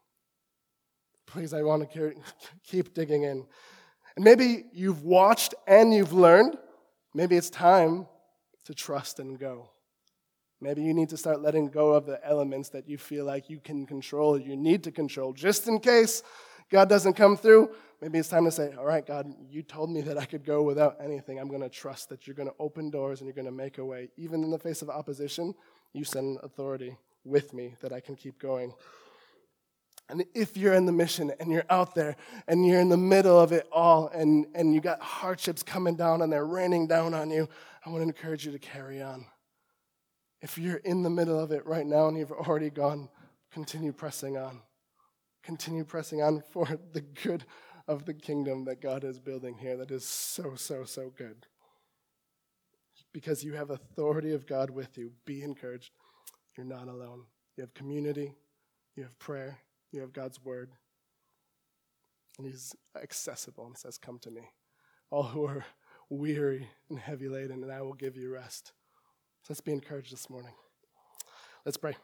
Please, 1.27 1.53
I 1.53 1.63
want 1.63 1.91
to 1.91 2.15
keep 2.65 2.95
digging 2.95 3.25
in. 3.25 3.45
And 4.17 4.25
maybe 4.25 4.65
you've 4.73 5.03
watched 5.03 5.55
and 5.67 5.93
you've 5.93 6.13
learned. 6.13 6.57
Maybe 7.15 7.37
it's 7.37 7.51
time 7.51 8.07
to 8.65 8.75
trust 8.75 9.19
and 9.21 9.39
go. 9.39 9.71
Maybe 10.61 10.83
you 10.83 10.95
need 10.95 11.11
to 11.11 11.17
start 11.17 11.43
letting 11.43 11.69
go 11.69 11.93
of 11.93 12.07
the 12.07 12.25
elements 12.27 12.71
that 12.71 12.89
you 12.89 12.97
feel 12.97 13.27
like 13.27 13.51
you 13.51 13.61
can 13.61 13.87
control, 13.87 14.39
you 14.39 14.57
need 14.57 14.85
to 14.85 14.91
control, 14.91 15.35
just 15.35 15.69
in 15.69 15.79
case 15.81 16.23
God 16.71 16.89
doesn't 16.89 17.13
come 17.13 17.37
through. 17.37 17.71
Maybe 18.01 18.19
it's 18.19 18.29
time 18.29 18.45
to 18.47 18.51
say, 18.51 18.75
All 18.77 18.85
right, 18.85 19.07
God, 19.07 19.33
you 19.51 19.63
told 19.63 19.91
me 19.91 20.01
that 20.03 20.19
I 20.19 20.25
could 20.25 20.45
go 20.45 20.63
without 20.63 20.97
anything. 21.01 21.39
I'm 21.39 21.49
going 21.49 21.61
to 21.63 21.69
trust 21.69 22.09
that 22.09 22.27
you're 22.27 22.35
going 22.35 22.49
to 22.49 22.55
open 22.59 22.91
doors 22.91 23.21
and 23.21 23.27
you're 23.27 23.35
going 23.35 23.47
to 23.47 23.53
make 23.53 23.79
a 23.79 23.85
way. 23.85 24.09
Even 24.17 24.43
in 24.43 24.51
the 24.51 24.59
face 24.59 24.83
of 24.83 24.91
opposition, 24.91 25.55
you 25.93 26.05
send 26.05 26.39
authority 26.43 26.97
with 27.25 27.53
me 27.53 27.75
that 27.83 27.93
I 27.93 28.01
can 28.01 28.17
keep 28.17 28.39
going. 28.39 28.73
And 30.09 30.25
if 30.35 30.57
you're 30.57 30.75
in 30.75 30.87
the 30.87 30.93
mission 30.93 31.33
and 31.41 31.51
you're 31.51 31.65
out 31.69 31.95
there 31.95 32.17
and 32.47 32.65
you're 32.65 32.81
in 32.81 32.89
the 32.89 32.97
middle 32.97 33.39
of 33.39 33.51
it 33.53 33.67
all 33.73 34.09
and, 34.09 34.47
and 34.55 34.73
you 34.73 34.81
got 34.81 35.01
hardships 35.03 35.63
coming 35.63 35.97
down 35.97 36.23
and 36.23 36.33
they're 36.33 36.47
raining 36.47 36.87
down 36.87 37.13
on 37.13 37.31
you, 37.31 37.49
I 37.85 37.91
want 37.91 38.03
to 38.03 38.09
encourage 38.09 38.47
you 38.47 38.53
to 38.53 38.59
carry 38.59 39.03
on. 39.03 39.27
If 40.41 40.59
you're 40.59 40.77
in 40.77 41.03
the 41.03 41.11
middle 41.11 41.39
of 41.39 41.51
it 41.51 41.67
right 41.67 41.87
now 41.87 42.07
and 42.07 42.17
you've 42.17 42.31
already 42.31 42.71
gone, 42.71 43.09
continue 43.51 43.93
pressing 43.93 44.37
on. 44.37 44.61
Continue 45.43 45.85
pressing 45.85 46.23
on 46.23 46.43
for 46.53 46.69
the 46.93 47.01
good 47.01 47.45
of 47.89 48.05
the 48.05 48.15
kingdom 48.15 48.65
that 48.67 48.81
God 48.81 49.03
is 49.03 49.19
building 49.19 49.59
here 49.59 49.77
that 49.77 49.91
is 49.91 50.05
so, 50.07 50.55
so, 50.55 50.85
so 50.85 51.13
good. 51.17 51.47
Because 53.13 53.43
you 53.43 53.55
have 53.55 53.71
authority 53.71 54.33
of 54.33 54.47
God 54.47 54.71
with 54.71 54.99
you. 54.99 55.13
Be 55.25 55.43
encouraged. 55.43 55.91
You're 56.57 56.67
not 56.67 56.89
alone. 56.89 57.25
You 57.57 57.63
have 57.63 57.75
community, 57.75 58.35
you 58.95 59.03
have 59.05 59.19
prayer, 59.19 59.59
you 59.93 60.01
have 60.01 60.13
God's 60.13 60.43
word. 60.45 60.71
And 62.39 62.47
He's 62.47 62.75
accessible 63.01 63.67
and 63.67 63.77
says, 63.77 63.99
Come 63.99 64.19
to 64.21 64.31
me, 64.31 64.43
all 65.11 65.25
who 65.25 65.45
are 65.45 65.65
weary 66.11 66.69
and 66.91 66.99
heavy 66.99 67.29
laden, 67.29 67.63
and 67.63 67.73
I 67.73 67.83
will 67.83 67.95
give 67.95 68.17
you 68.17 68.33
rest. 68.33 68.73
So 69.43 69.53
let's 69.53 69.61
be 69.61 69.73
encouraged 69.73 70.13
this 70.13 70.29
morning. 70.29 70.53
Let's 71.65 71.77
pray. 71.77 71.97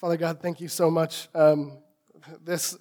Father 0.00 0.16
God, 0.16 0.40
thank 0.40 0.60
you 0.60 0.68
so 0.68 0.90
much. 0.90 1.28
Um, 1.34 1.78
this, 2.44 2.76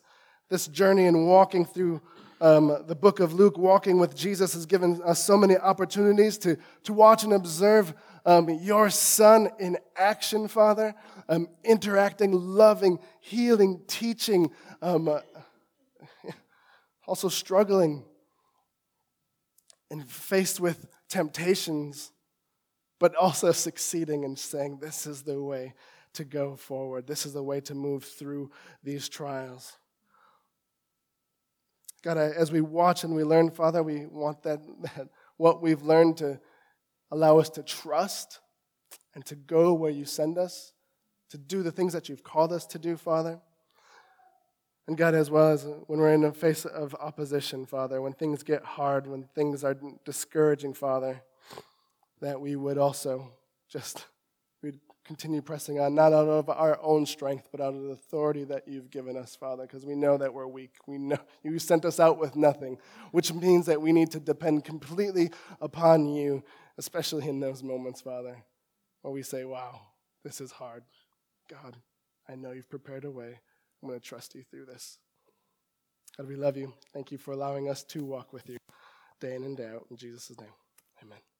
this 0.49 0.67
journey 0.67 1.05
and 1.05 1.27
walking 1.27 1.65
through 1.65 2.01
um, 2.41 2.83
the 2.87 2.95
book 2.95 3.19
of 3.19 3.33
Luke, 3.33 3.57
walking 3.57 3.99
with 3.99 4.15
Jesus, 4.15 4.53
has 4.53 4.65
given 4.65 5.01
us 5.03 5.23
so 5.23 5.37
many 5.37 5.57
opportunities 5.57 6.37
to, 6.39 6.57
to 6.83 6.93
watch 6.93 7.23
and 7.23 7.33
observe 7.33 7.93
um, 8.25 8.49
your 8.49 8.89
Son 8.89 9.49
in 9.59 9.77
action, 9.95 10.47
Father, 10.47 10.95
um, 11.29 11.47
interacting, 11.63 12.31
loving, 12.31 12.99
healing, 13.19 13.81
teaching, 13.87 14.51
um, 14.81 15.07
uh, 15.07 15.19
also 17.07 17.29
struggling 17.29 18.03
and 19.91 20.09
faced 20.09 20.59
with 20.59 20.87
temptations, 21.07 22.11
but 22.99 23.15
also 23.15 23.51
succeeding 23.51 24.25
and 24.25 24.37
saying, 24.37 24.79
This 24.81 25.05
is 25.05 25.23
the 25.23 25.41
way 25.41 25.73
to 26.13 26.23
go 26.23 26.55
forward. 26.55 27.07
This 27.07 27.25
is 27.25 27.33
the 27.33 27.43
way 27.43 27.61
to 27.61 27.75
move 27.75 28.03
through 28.03 28.49
these 28.83 29.07
trials. 29.07 29.77
God, 32.01 32.17
as 32.17 32.51
we 32.51 32.61
watch 32.61 33.03
and 33.03 33.15
we 33.15 33.23
learn, 33.23 33.49
Father, 33.49 33.81
we 33.81 34.05
want 34.05 34.43
that, 34.43 34.61
that 34.81 35.09
what 35.37 35.61
we've 35.61 35.81
learned 35.81 36.17
to 36.17 36.39
allow 37.11 37.39
us 37.39 37.49
to 37.51 37.63
trust 37.63 38.39
and 39.13 39.25
to 39.25 39.35
go 39.35 39.73
where 39.73 39.91
you 39.91 40.05
send 40.05 40.37
us, 40.37 40.73
to 41.29 41.37
do 41.37 41.63
the 41.63 41.71
things 41.71 41.93
that 41.93 42.09
you've 42.09 42.23
called 42.23 42.51
us 42.51 42.65
to 42.67 42.79
do, 42.79 42.97
Father. 42.97 43.39
And 44.87 44.97
God, 44.97 45.15
as 45.15 45.31
well 45.31 45.49
as 45.49 45.65
when 45.87 45.99
we're 45.99 46.13
in 46.13 46.21
the 46.21 46.31
face 46.31 46.63
of 46.65 46.93
opposition, 46.95 47.65
Father, 47.65 48.01
when 48.01 48.13
things 48.13 48.43
get 48.43 48.63
hard, 48.63 49.07
when 49.07 49.23
things 49.33 49.63
are 49.63 49.75
discouraging, 50.03 50.73
Father, 50.73 51.23
that 52.21 52.39
we 52.39 52.55
would 52.55 52.77
also 52.77 53.31
just 53.67 54.05
we'd 54.61 54.79
continue 55.03 55.41
pressing 55.41 55.79
on, 55.79 55.95
not 55.95 56.13
out 56.13 56.27
of 56.27 56.49
our 56.49 56.79
own 56.81 57.05
strength, 57.05 57.47
but 57.51 57.61
out 57.61 57.73
of 57.73 57.81
the 57.83 57.89
authority 57.89 58.43
that 58.43 58.67
you've 58.67 58.89
given 58.89 59.17
us, 59.17 59.35
Father, 59.35 59.63
because 59.63 59.85
we 59.85 59.95
know 59.95 60.17
that 60.17 60.33
we're 60.33 60.47
weak. 60.47 60.73
We 60.87 60.97
know 60.97 61.17
you 61.43 61.57
sent 61.59 61.85
us 61.85 61.99
out 61.99 62.19
with 62.19 62.35
nothing, 62.35 62.77
which 63.11 63.33
means 63.33 63.65
that 63.67 63.81
we 63.81 63.91
need 63.91 64.11
to 64.11 64.19
depend 64.19 64.65
completely 64.65 65.31
upon 65.61 66.07
you, 66.07 66.43
especially 66.77 67.27
in 67.27 67.39
those 67.39 67.63
moments, 67.63 68.01
Father, 68.01 68.37
where 69.01 69.13
we 69.13 69.23
say, 69.23 69.45
Wow, 69.45 69.81
this 70.23 70.41
is 70.41 70.51
hard. 70.51 70.83
God, 71.49 71.77
I 72.27 72.35
know 72.35 72.51
you've 72.51 72.69
prepared 72.69 73.05
a 73.05 73.11
way. 73.11 73.39
I'm 73.81 73.89
going 73.89 73.99
to 73.99 74.05
trust 74.05 74.35
you 74.35 74.43
through 74.49 74.65
this. 74.65 74.97
God, 76.17 76.27
we 76.27 76.35
love 76.35 76.57
you. 76.57 76.73
Thank 76.93 77.11
you 77.11 77.17
for 77.17 77.31
allowing 77.33 77.69
us 77.69 77.83
to 77.83 78.03
walk 78.03 78.33
with 78.33 78.49
you 78.49 78.57
day 79.19 79.35
in 79.35 79.43
and 79.43 79.57
day 79.57 79.67
out. 79.67 79.85
In 79.91 79.97
Jesus' 79.97 80.31
name, 80.39 80.49
amen. 81.03 81.34